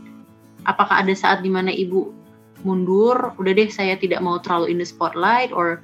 Apakah 0.64 1.04
ada 1.04 1.12
saat 1.12 1.44
di 1.44 1.50
mana 1.50 1.74
Ibu 1.74 2.16
mundur, 2.62 3.34
udah 3.36 3.52
deh 3.52 3.68
saya 3.68 3.96
tidak 3.96 4.20
mau 4.20 4.38
terlalu 4.40 4.76
in 4.76 4.78
the 4.78 4.86
spotlight, 4.86 5.52
or 5.52 5.80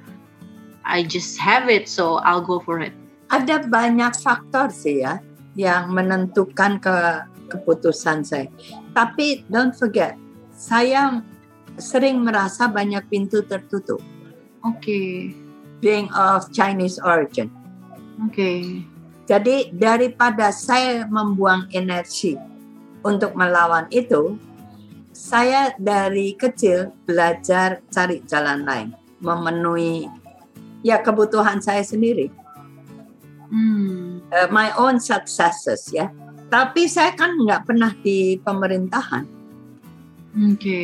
I 0.87 1.03
just 1.03 1.35
have 1.41 1.67
it, 1.67 1.89
so 1.89 2.23
I'll 2.23 2.43
go 2.43 2.63
for 2.63 2.79
it. 2.79 2.95
Ada 3.27 3.67
banyak 3.67 4.15
faktor 4.23 4.71
sih 4.71 5.03
ya 5.03 5.19
yang 5.57 5.91
menentukan 5.91 6.79
ke 6.79 6.95
keputusan 7.49 8.23
saya. 8.23 8.47
Tapi 8.93 9.43
don't 9.49 9.73
forget, 9.73 10.15
saya 10.57 11.21
sering 11.77 12.25
merasa 12.25 12.65
banyak 12.65 13.05
pintu 13.05 13.45
tertutup. 13.45 14.01
Oke, 14.65 15.31
Being 15.77 16.09
of 16.17 16.49
Chinese 16.49 16.97
origin. 17.05 17.53
oke, 18.17 18.81
Jadi 19.29 19.69
daripada 19.69 20.49
saya 20.49 21.05
membuang 21.05 21.69
energi 21.69 22.33
untuk 23.05 23.37
melawan 23.37 23.85
itu, 23.93 24.41
saya 25.13 25.77
dari 25.77 26.33
kecil 26.33 26.89
belajar 27.05 27.85
cari 27.93 28.25
jalan 28.25 28.65
lain, 28.65 28.89
memenuhi 29.21 30.09
ya 30.81 30.97
kebutuhan 31.05 31.61
saya 31.61 31.85
sendiri, 31.85 32.33
hmm, 33.53 33.95
Uh, 34.27 34.43
my 34.51 34.75
own 34.75 34.99
successes 34.99 35.87
ya. 35.95 36.11
Tapi 36.51 36.83
saya 36.91 37.15
kan 37.15 37.31
nggak 37.31 37.63
pernah 37.63 37.95
di 38.03 38.35
pemerintahan 38.43 39.36
oke. 40.37 40.79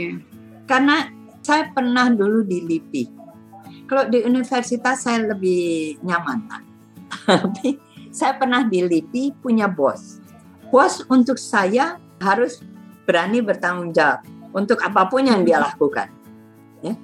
karena 0.66 1.10
saya 1.44 1.70
pernah 1.76 2.08
dulu 2.08 2.48
di 2.48 2.64
LIPI. 2.64 3.04
Kalau 3.84 4.08
di 4.08 4.24
universitas 4.24 5.04
saya 5.04 5.28
lebih 5.36 6.00
nyaman. 6.02 6.48
Tapi 7.28 7.78
saya 8.10 8.40
pernah 8.40 8.64
di 8.64 8.80
LIPI 8.80 9.44
punya 9.44 9.68
bos. 9.68 10.24
Bos 10.72 11.04
untuk 11.12 11.36
saya 11.36 12.00
harus 12.24 12.64
berani 13.04 13.44
bertanggung 13.44 13.92
jawab 13.92 14.24
untuk 14.56 14.80
apa 14.80 15.06
pun 15.12 15.28
yang 15.28 15.44
dia 15.44 15.60
lakukan. 15.60 16.08
Ya. 16.80 16.96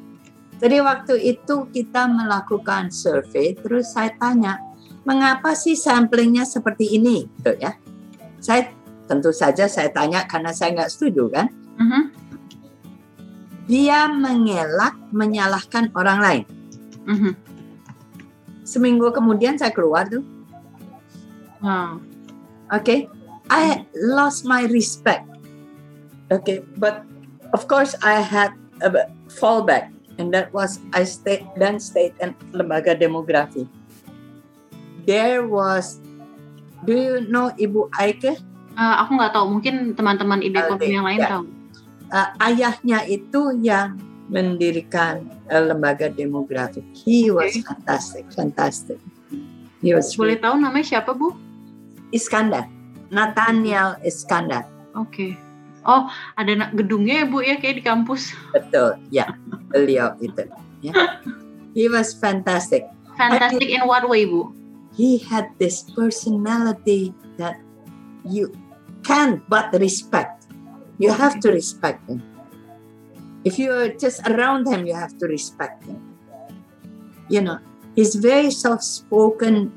Jadi 0.64 0.78
waktu 0.80 1.16
itu 1.36 1.68
kita 1.70 2.08
melakukan 2.08 2.90
survei, 2.94 3.58
terus 3.60 3.92
saya 3.92 4.16
tanya, 4.16 4.62
mengapa 5.04 5.52
sih 5.58 5.76
samplingnya 5.76 6.48
seperti 6.48 6.96
ini? 6.96 7.28
Gitu 7.28 7.60
ya. 7.60 7.76
Saya 8.40 8.72
tentu 9.10 9.36
saja 9.36 9.68
saya 9.68 9.92
tanya 9.92 10.24
karena 10.30 10.56
saya 10.56 10.80
nggak 10.80 10.92
setuju 10.94 11.28
kan. 11.28 11.48
Mhm. 11.76 12.02
Dia 13.70 14.10
mengelak, 14.10 14.98
menyalahkan 15.14 15.94
orang 15.94 16.20
lain. 16.20 16.44
Mhm. 17.06 17.32
Seminggu 18.66 19.14
kemudian 19.14 19.62
saya 19.62 19.70
keluar 19.70 20.10
tuh, 20.10 20.26
Wow. 21.60 22.00
Okay, 22.72 23.12
I 23.52 23.84
lost 23.94 24.48
my 24.48 24.64
respect. 24.72 25.28
Okay, 26.32 26.64
but 26.80 27.04
of 27.52 27.68
course 27.68 28.00
I 28.00 28.24
had 28.24 28.56
a 28.80 29.12
fallback, 29.28 29.92
and 30.22 30.32
that 30.32 30.54
was 30.56 30.80
I 30.96 31.04
stayed 31.04 31.44
then 31.60 31.84
stayed 31.84 32.16
in 32.24 32.32
lembaga 32.56 32.96
demografi. 32.96 33.68
There 35.04 35.44
was, 35.44 36.00
do 36.88 36.96
you 36.96 37.16
know 37.28 37.52
Ibu 37.60 37.92
Aike? 38.00 38.40
Eh, 38.80 38.94
aku 39.04 39.20
nggak 39.20 39.36
tahu, 39.36 39.60
mungkin 39.60 39.98
teman-teman 39.98 40.40
Alde, 40.40 40.88
yang 40.88 41.04
lain 41.04 41.20
ya. 41.20 41.30
tahu. 41.36 41.59
Uh, 42.10 42.34
ayahnya 42.42 43.06
itu 43.06 43.54
yang 43.62 43.94
mendirikan 44.30 45.30
uh, 45.50 45.62
lembaga 45.62 46.10
demografi. 46.10 46.82
He 46.94 47.30
was 47.30 47.54
Okay. 47.54 47.66
fantastic, 47.66 48.26
fantastic. 48.34 49.00
He 49.82 49.94
was 49.94 50.14
Boleh 50.18 50.38
tahu 50.42 50.58
namanya 50.58 50.86
siapa 50.98 51.14
Bu? 51.14 51.34
Iskandar, 52.10 52.66
Nathaniel 53.14 53.98
Iskandar. 54.02 54.66
Oke. 54.98 55.38
Oh, 55.86 56.10
ada 56.36 56.70
gedungnya 56.74 57.24
ya 57.24 57.26
Bu 57.30 57.40
ya 57.46 57.56
kayak 57.62 57.76
di 57.80 57.84
kampus. 57.86 58.34
Betul, 58.52 58.98
ya, 59.14 59.30
beliau 59.72 60.14
itu. 60.20 60.46
Ya. 60.82 60.94
He 61.78 61.86
was 61.88 62.18
fantastic. 62.18 62.90
Fantastic 63.16 63.70
in 63.70 63.86
what 63.86 64.06
way 64.10 64.26
Bu? 64.26 64.50
He 64.98 65.22
had 65.22 65.54
this 65.62 65.86
personality 65.94 67.14
that 67.40 67.62
you 68.26 68.52
can't 69.06 69.40
but 69.48 69.72
respect. 69.78 70.39
You 71.00 71.16
have 71.16 71.40
to 71.40 71.50
respect 71.50 72.08
him. 72.10 72.22
If 73.48 73.58
you're 73.58 73.96
just 73.96 74.28
around 74.28 74.68
him, 74.68 74.86
you 74.86 74.94
have 74.94 75.18
to 75.20 75.26
respect 75.28 75.86
him. 75.86 76.20
You 77.30 77.42
know, 77.42 77.60
he's 77.96 78.16
very 78.16 78.52
soft 78.52 78.84
spoken, 78.84 79.72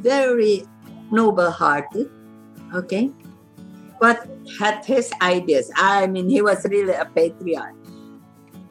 very 0.00 0.64
noble 1.12 1.50
hearted, 1.50 2.08
okay? 2.74 3.12
But 4.00 4.26
had 4.58 4.84
his 4.84 5.12
ideas. 5.20 5.70
I 5.76 6.06
mean, 6.06 6.28
he 6.28 6.40
was 6.40 6.64
really 6.64 6.94
a 6.94 7.04
patriarch. 7.04 7.76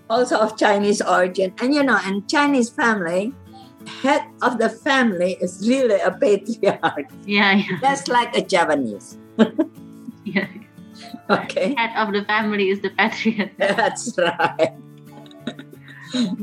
Also 0.10 0.40
of 0.40 0.58
Chinese 0.58 1.02
origin. 1.02 1.54
And 1.62 1.74
you 1.74 1.84
know, 1.84 2.00
in 2.06 2.26
Chinese 2.26 2.70
family, 2.70 3.32
head 4.02 4.26
of 4.42 4.58
the 4.58 4.70
family 4.70 5.38
is 5.40 5.64
really 5.70 6.02
a 6.02 6.12
patriarch. 6.12 7.08
Yeah, 7.26 7.62
iya. 7.62 7.78
Just 7.80 8.10
like 8.10 8.36
a 8.36 8.42
Japanese. 8.42 9.18
Iya. 10.26 10.50
Okay, 11.32 11.74
Head 11.76 11.96
of 11.96 12.12
the 12.12 12.28
family 12.28 12.70
is 12.72 12.84
the 12.84 12.92
patriot. 12.92 13.56
that's 13.60 14.12
right. 14.20 14.76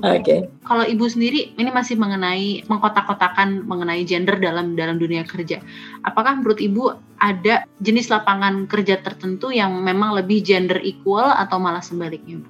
okay. 0.01 0.49
Kalau 0.65 0.85
Ibu 0.85 1.05
sendiri 1.13 1.53
ini 1.61 1.69
masih 1.69 2.01
mengenai 2.01 2.65
mengkotak-kotakan 2.67 3.69
mengenai 3.69 4.05
gender 4.09 4.41
dalam 4.41 4.73
dalam 4.73 4.97
dunia 4.97 5.29
kerja. 5.29 5.61
Apakah 6.05 6.41
menurut 6.41 6.57
Ibu 6.57 6.97
ada 7.21 7.69
jenis 7.85 8.09
lapangan 8.09 8.65
kerja 8.65 9.01
tertentu 9.05 9.53
yang 9.53 9.77
memang 9.85 10.17
lebih 10.17 10.41
gender 10.41 10.81
equal 10.81 11.29
atau 11.29 11.61
malah 11.61 11.85
sebaliknya? 11.85 12.41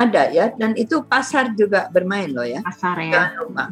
Ada 0.00 0.32
ya, 0.32 0.50
dan 0.56 0.72
itu 0.74 1.04
pasar 1.04 1.52
juga 1.54 1.86
bermain 1.92 2.32
loh 2.32 2.46
ya. 2.48 2.64
Pasar 2.64 2.96
ya. 2.98 3.12
Jangan 3.12 3.32
lupa. 3.44 3.64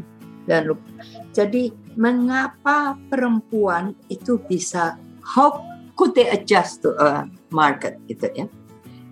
Jangan 0.47 0.65
lupa. 0.69 0.89
Jadi 1.31 1.63
mengapa 1.97 2.95
perempuan 3.09 3.97
itu 4.13 4.39
bisa 4.47 4.95
how 5.25 5.70
could 6.01 6.17
they 6.17 6.33
adjust 6.33 6.81
to 6.81 6.97
a 6.97 7.29
market 7.53 8.01
gitu 8.09 8.33
ya. 8.33 8.49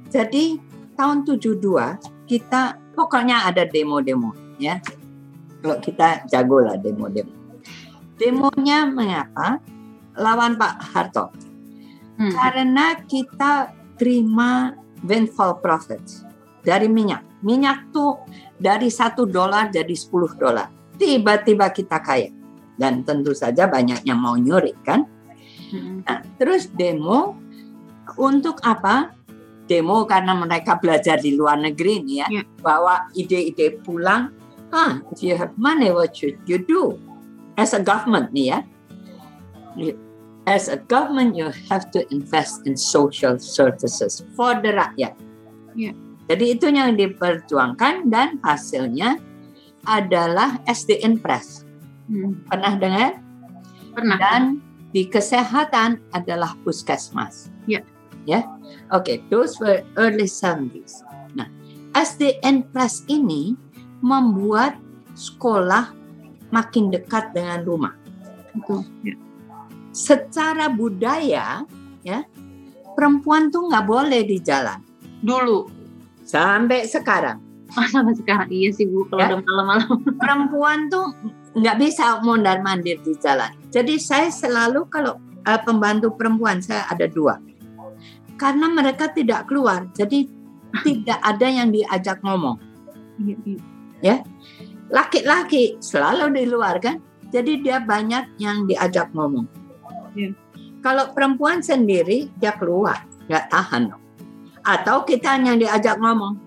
Jadi 0.08 0.56
tahun 0.96 1.28
72 1.28 1.60
kita 2.24 2.80
pokoknya 2.96 3.44
ada 3.44 3.68
demo-demo 3.68 4.32
ya. 4.56 4.80
Kalau 5.60 5.76
kita 5.84 6.24
jago 6.32 6.64
lah 6.64 6.80
demo-demo. 6.80 7.28
Demonya 8.16 8.88
mengapa? 8.88 9.60
Lawan 10.16 10.56
Pak 10.56 10.74
Harto. 10.96 11.28
Hmm. 12.16 12.32
Karena 12.32 12.96
kita 13.04 13.70
terima 14.00 14.72
windfall 15.04 15.60
profits 15.60 16.24
dari 16.64 16.88
minyak. 16.88 17.22
Minyak 17.44 17.92
tuh 17.92 18.18
dari 18.56 18.88
satu 18.88 19.28
dolar 19.28 19.68
jadi 19.68 19.92
10 19.92 20.40
dolar. 20.40 20.72
Tiba-tiba 20.96 21.68
kita 21.70 22.00
kaya. 22.00 22.32
Dan 22.78 23.06
tentu 23.06 23.34
saja 23.36 23.68
banyak 23.70 24.02
yang 24.08 24.18
mau 24.18 24.34
nyuri 24.34 24.74
kan. 24.82 25.17
Nah, 25.74 26.24
terus 26.40 26.70
demo 26.72 27.36
untuk 28.16 28.60
apa? 28.64 29.12
Demo 29.68 30.08
karena 30.08 30.32
mereka 30.32 30.80
belajar 30.80 31.20
di 31.20 31.36
luar 31.36 31.60
negeri 31.60 32.00
nih 32.00 32.16
ya. 32.24 32.26
Ya. 32.40 32.42
Bawa 32.64 33.12
ide-ide 33.12 33.84
pulang. 33.84 34.32
Ah, 34.72 35.00
if 35.12 35.20
you 35.20 35.36
have 35.36 35.52
money, 35.60 35.92
what 35.92 36.16
should 36.16 36.40
you 36.48 36.60
do? 36.60 36.96
As 37.60 37.76
a 37.76 37.80
government 37.80 38.32
nih 38.32 38.56
ya. 38.56 38.58
As 40.48 40.72
a 40.72 40.80
government, 40.80 41.36
you 41.36 41.52
have 41.68 41.92
to 41.92 42.00
invest 42.08 42.64
in 42.64 42.72
social 42.72 43.36
services 43.36 44.24
for 44.32 44.56
the 44.64 44.72
rakyat. 44.72 45.12
Ya. 45.76 45.92
Jadi 46.28 46.44
itu 46.56 46.72
yang 46.72 46.96
diperjuangkan 46.96 48.08
dan 48.08 48.40
hasilnya 48.40 49.20
adalah 49.84 50.60
SDN 50.64 51.20
Press. 51.20 51.68
Hmm. 52.08 52.40
Pernah 52.48 52.72
dengar? 52.80 53.12
Pernah. 53.92 54.16
Dan 54.16 54.42
di 54.90 55.04
kesehatan 55.04 56.00
adalah 56.12 56.56
puskesmas. 56.62 57.52
Ya. 57.68 57.84
Ya. 58.24 58.44
Oke, 58.92 59.20
those 59.28 59.56
were 59.60 59.80
early 59.96 60.28
70s. 60.28 61.00
Nah, 61.32 61.48
SDN 61.92 62.68
Press 62.72 63.04
ini 63.08 63.56
membuat 64.00 64.76
sekolah 65.12 65.92
makin 66.48 66.88
dekat 66.88 67.32
dengan 67.32 67.64
rumah. 67.64 67.94
Betul. 68.56 68.84
Ya. 69.04 69.16
Secara 69.90 70.68
budaya, 70.68 71.64
ya, 72.04 72.24
perempuan 72.94 73.48
tuh 73.48 73.68
nggak 73.68 73.86
boleh 73.88 74.22
di 74.24 74.38
jalan 74.38 74.78
Dulu. 75.20 75.68
sampai 76.22 76.84
sekarang. 76.84 77.40
Oh, 77.76 77.84
sampai 77.92 78.16
sekarang 78.16 78.48
iya 78.48 78.72
sih 78.72 78.88
Bu 78.88 79.04
kalau 79.08 79.20
Ya. 79.20 79.28
udah 79.32 79.40
malam-malam. 79.44 79.88
perempuan 80.16 80.88
tuh 80.88 81.12
nggak 81.58 81.76
bisa 81.78 82.22
mondar 82.22 82.62
mandir 82.62 82.98
di 83.02 83.14
jalan. 83.18 83.50
Jadi 83.68 83.98
saya 83.98 84.30
selalu 84.30 84.86
kalau 84.88 85.18
eh, 85.44 85.60
pembantu 85.62 86.14
perempuan 86.14 86.62
saya 86.62 86.86
ada 86.88 87.10
dua, 87.10 87.42
karena 88.38 88.70
mereka 88.70 89.10
tidak 89.10 89.50
keluar, 89.50 89.90
jadi 89.92 90.24
tidak 90.86 91.18
ada 91.20 91.46
yang 91.50 91.74
diajak 91.74 92.22
ngomong. 92.22 92.56
Iya, 93.18 93.36
iya. 94.00 94.16
Laki-laki 94.88 95.76
selalu 95.82 96.32
di 96.32 96.44
luar 96.48 96.80
kan, 96.80 97.02
jadi 97.28 97.60
dia 97.60 97.76
banyak 97.82 98.40
yang 98.40 98.64
diajak 98.64 99.12
ngomong. 99.12 99.44
Iya. 100.14 100.32
Kalau 100.78 101.10
perempuan 101.10 101.60
sendiri 101.60 102.30
dia 102.38 102.54
keluar, 102.54 103.02
nggak 103.26 103.50
tahan. 103.50 103.90
Atau 104.62 105.02
kita 105.02 105.36
yang 105.42 105.58
diajak 105.58 105.98
ngomong. 105.98 106.38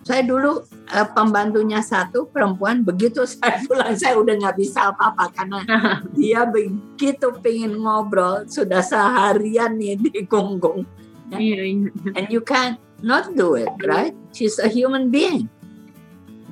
Saya 0.00 0.24
dulu 0.24 0.64
eh, 0.92 1.08
pembantunya 1.10 1.80
satu 1.80 2.26
perempuan, 2.28 2.82
begitu 2.82 3.22
saya 3.26 3.62
pulang 3.66 3.94
saya 3.94 4.18
udah 4.18 4.34
nggak 4.36 4.56
bisa 4.58 4.90
apa-apa 4.90 5.30
karena 5.34 5.60
dia 6.16 6.46
begitu 6.46 7.30
pengen 7.40 7.78
ngobrol 7.78 8.44
sudah 8.46 8.82
seharian 8.82 9.78
nih 9.78 9.96
di 9.96 10.22
gonggong 10.26 10.84
Iya, 11.30 11.62
iya. 11.62 11.90
and 12.18 12.26
you 12.26 12.42
can 12.42 12.74
not 13.06 13.38
do 13.38 13.54
it 13.54 13.70
right? 13.86 14.10
She's 14.34 14.58
a 14.58 14.66
human 14.66 15.14
being. 15.14 15.46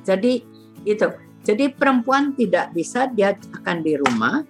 Jadi 0.07 0.39
itu. 0.87 1.07
Jadi 1.43 1.71
perempuan 1.71 2.31
tidak 2.35 2.71
bisa 2.71 3.11
dia 3.11 3.35
akan 3.35 3.83
di 3.83 3.99
rumah 3.99 4.43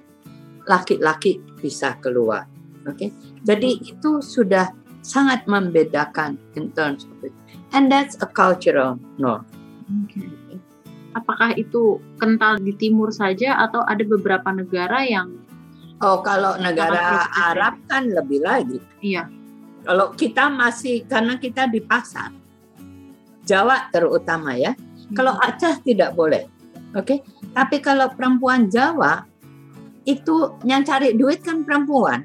laki-laki 0.70 1.42
bisa 1.58 1.98
keluar 1.98 2.46
oke? 2.90 3.08
Jadi 3.46 3.70
itu 3.86 4.12
sudah 4.20 4.74
sangat 5.06 5.46
membedakan 5.46 6.36
in 6.58 6.74
terms 6.74 7.06
of 7.08 7.18
it. 7.24 7.34
And 7.72 7.90
that's 7.90 8.18
a 8.20 8.28
cultural 8.28 8.98
norm 9.22 9.46
Oke. 9.90 10.22
Apakah 11.18 11.58
itu 11.58 11.98
kental 12.22 12.62
di 12.62 12.78
timur 12.78 13.10
saja 13.10 13.58
atau 13.58 13.82
ada 13.82 14.06
beberapa 14.06 14.54
negara 14.54 15.02
yang 15.02 15.34
oh 16.06 16.22
kalau 16.22 16.56
negara 16.62 16.96
Sangat 16.96 17.10
progresif. 17.10 17.50
Arab 17.50 17.76
kan 17.90 18.04
lebih 18.08 18.40
lagi 18.46 18.80
iya 19.02 19.26
Kalau 19.80 20.14
kita 20.14 20.52
masih 20.52 21.08
karena 21.08 21.40
kita 21.40 21.66
di 21.72 21.80
pasar, 21.80 22.30
Jawa 23.48 23.88
terutama 23.90 24.54
ya. 24.54 24.76
Kalau 25.16 25.34
Aceh 25.40 25.82
tidak 25.82 26.14
boleh, 26.14 26.46
oke. 26.94 27.24
Tapi 27.56 27.80
kalau 27.80 28.12
perempuan 28.12 28.68
Jawa 28.68 29.24
itu 30.04 30.60
yang 30.68 30.84
cari 30.84 31.16
duit 31.16 31.42
kan 31.42 31.64
perempuan. 31.64 32.22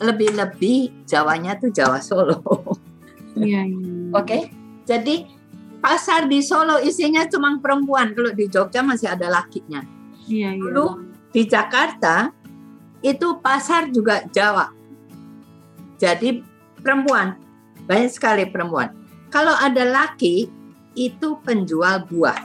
Lebih-lebih 0.00 1.04
Jawanya 1.04 1.60
tuh 1.60 1.70
Jawa 1.70 2.00
Solo, 2.00 2.40
iya 3.36 3.68
iya. 3.68 3.78
oke. 4.18 4.38
Jadi 4.88 5.28
pasar 5.80 6.28
di 6.28 6.44
Solo 6.44 6.78
isinya 6.78 7.24
cuma 7.26 7.56
perempuan. 7.58 8.12
Kalau 8.12 8.30
di 8.36 8.46
Jogja 8.46 8.84
masih 8.84 9.10
ada 9.10 9.26
lakinya. 9.32 9.82
Iya 10.28 10.54
iya. 10.54 10.60
Dulu 10.60 10.86
di 11.32 11.42
Jakarta 11.48 12.30
itu 13.00 13.40
pasar 13.40 13.88
juga 13.88 14.22
Jawa. 14.28 14.70
Jadi 16.00 16.40
perempuan, 16.80 17.36
banyak 17.84 18.12
sekali 18.12 18.44
perempuan. 18.48 18.92
Kalau 19.32 19.52
ada 19.56 19.84
laki 19.84 20.48
itu 20.96 21.28
penjual 21.44 22.04
buah 22.08 22.36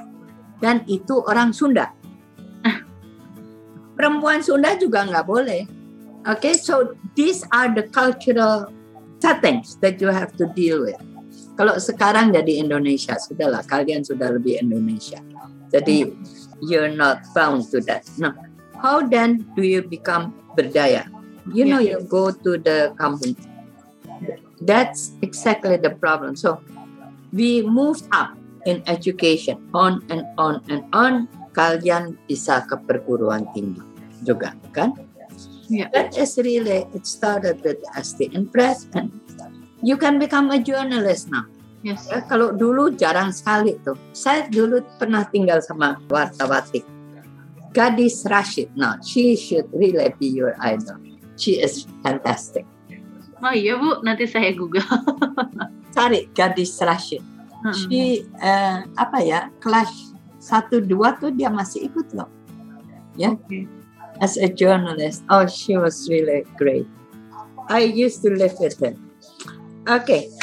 dan 0.59 0.83
itu 0.87 1.23
orang 1.27 1.51
Sunda. 1.51 1.91
Perempuan 3.95 4.43
Sunda 4.43 4.75
juga 4.75 5.07
nggak 5.07 5.27
boleh. 5.27 5.63
Oke, 6.27 6.57
so 6.57 6.97
these 7.15 7.47
are 7.55 7.71
the 7.71 7.87
cultural 7.95 8.67
settings 9.23 9.79
that 9.79 10.03
you 10.03 10.11
have 10.11 10.35
to 10.35 10.51
deal 10.51 10.83
with. 10.83 10.99
Kalau 11.55 11.79
sekarang 11.79 12.35
jadi 12.35 12.59
Indonesia, 12.59 13.15
sudahlah 13.15 13.63
kalian 13.63 14.03
sudah 14.03 14.35
lebih 14.35 14.59
Indonesia. 14.59 15.23
Jadi 15.71 16.11
you're 16.59 16.91
not 16.91 17.23
bound 17.31 17.67
to 17.71 17.79
that. 17.87 18.03
No. 18.19 18.35
How 18.79 19.03
then 19.03 19.47
do 19.55 19.63
you 19.63 19.81
become 19.83 20.35
berdaya? 20.59 21.07
You 21.51 21.63
know, 21.63 21.79
you 21.79 22.03
go 22.05 22.31
to 22.31 22.51
the 22.59 22.91
kampung. 22.99 23.39
That's 24.59 25.15
exactly 25.23 25.79
the 25.79 25.95
problem. 25.95 26.35
So 26.35 26.59
we 27.31 27.63
moved 27.63 28.07
up 28.11 28.35
in 28.67 28.83
education, 28.89 29.61
on 29.71 30.03
and 30.11 30.27
on 30.35 30.59
and 30.67 30.83
on. 30.91 31.31
Kalian 31.55 32.19
bisa 32.27 32.67
ke 32.67 32.75
perguruan 32.83 33.47
tinggi 33.55 33.79
juga, 34.27 34.51
kan? 34.75 34.91
Iya. 35.71 35.87
That 35.95 36.11
is 36.19 36.35
really, 36.35 36.83
it 36.91 37.07
started 37.07 37.63
with 37.63 37.79
SDN 37.95 38.51
Press 38.51 38.91
and 38.91 39.07
you 39.85 40.01
can 40.01 40.17
become 40.17 40.49
a 40.49 40.57
journalist 40.57 41.29
now. 41.29 41.45
Yes. 41.85 42.09
Ya, 42.09 42.25
kalau 42.25 42.57
dulu 42.57 42.97
jarang 42.97 43.29
sekali 43.29 43.77
tuh. 43.85 43.93
Saya 44.09 44.49
dulu 44.49 44.81
pernah 44.97 45.21
tinggal 45.29 45.61
sama 45.61 46.01
wartawati. 46.09 46.81
Gadis 47.69 48.25
Rashid. 48.25 48.73
Now, 48.73 48.97
she 49.05 49.37
should 49.37 49.69
really 49.69 50.09
be 50.17 50.25
your 50.25 50.57
idol. 50.57 50.97
She 51.37 51.61
is 51.61 51.85
fantastic. 52.01 52.65
Oh 53.45 53.53
iya 53.53 53.77
Bu, 53.77 54.01
nanti 54.01 54.25
saya 54.25 54.49
Google. 54.57 54.81
Cari 55.93 56.25
Gadis 56.33 56.81
Rashid. 56.81 57.21
She, 57.73 58.25
eh, 58.41 58.77
apa 58.97 59.21
ya, 59.21 59.53
kelas 59.61 60.13
1-2 60.41 60.89
tuh 61.21 61.29
dia 61.33 61.53
masih 61.53 61.89
ikut 61.89 62.09
loh. 62.17 62.29
Ya, 63.17 63.37
Oke. 63.37 63.69
as 64.21 64.37
a 64.41 64.49
journalist. 64.49 65.21
Oh, 65.29 65.45
she 65.45 65.77
was 65.77 66.09
really 66.09 66.45
great. 66.57 66.89
I 67.69 67.85
used 67.85 68.21
to 68.25 68.33
live 68.33 68.57
with 68.57 68.77
her. 68.81 68.93
Oke, 69.87 70.34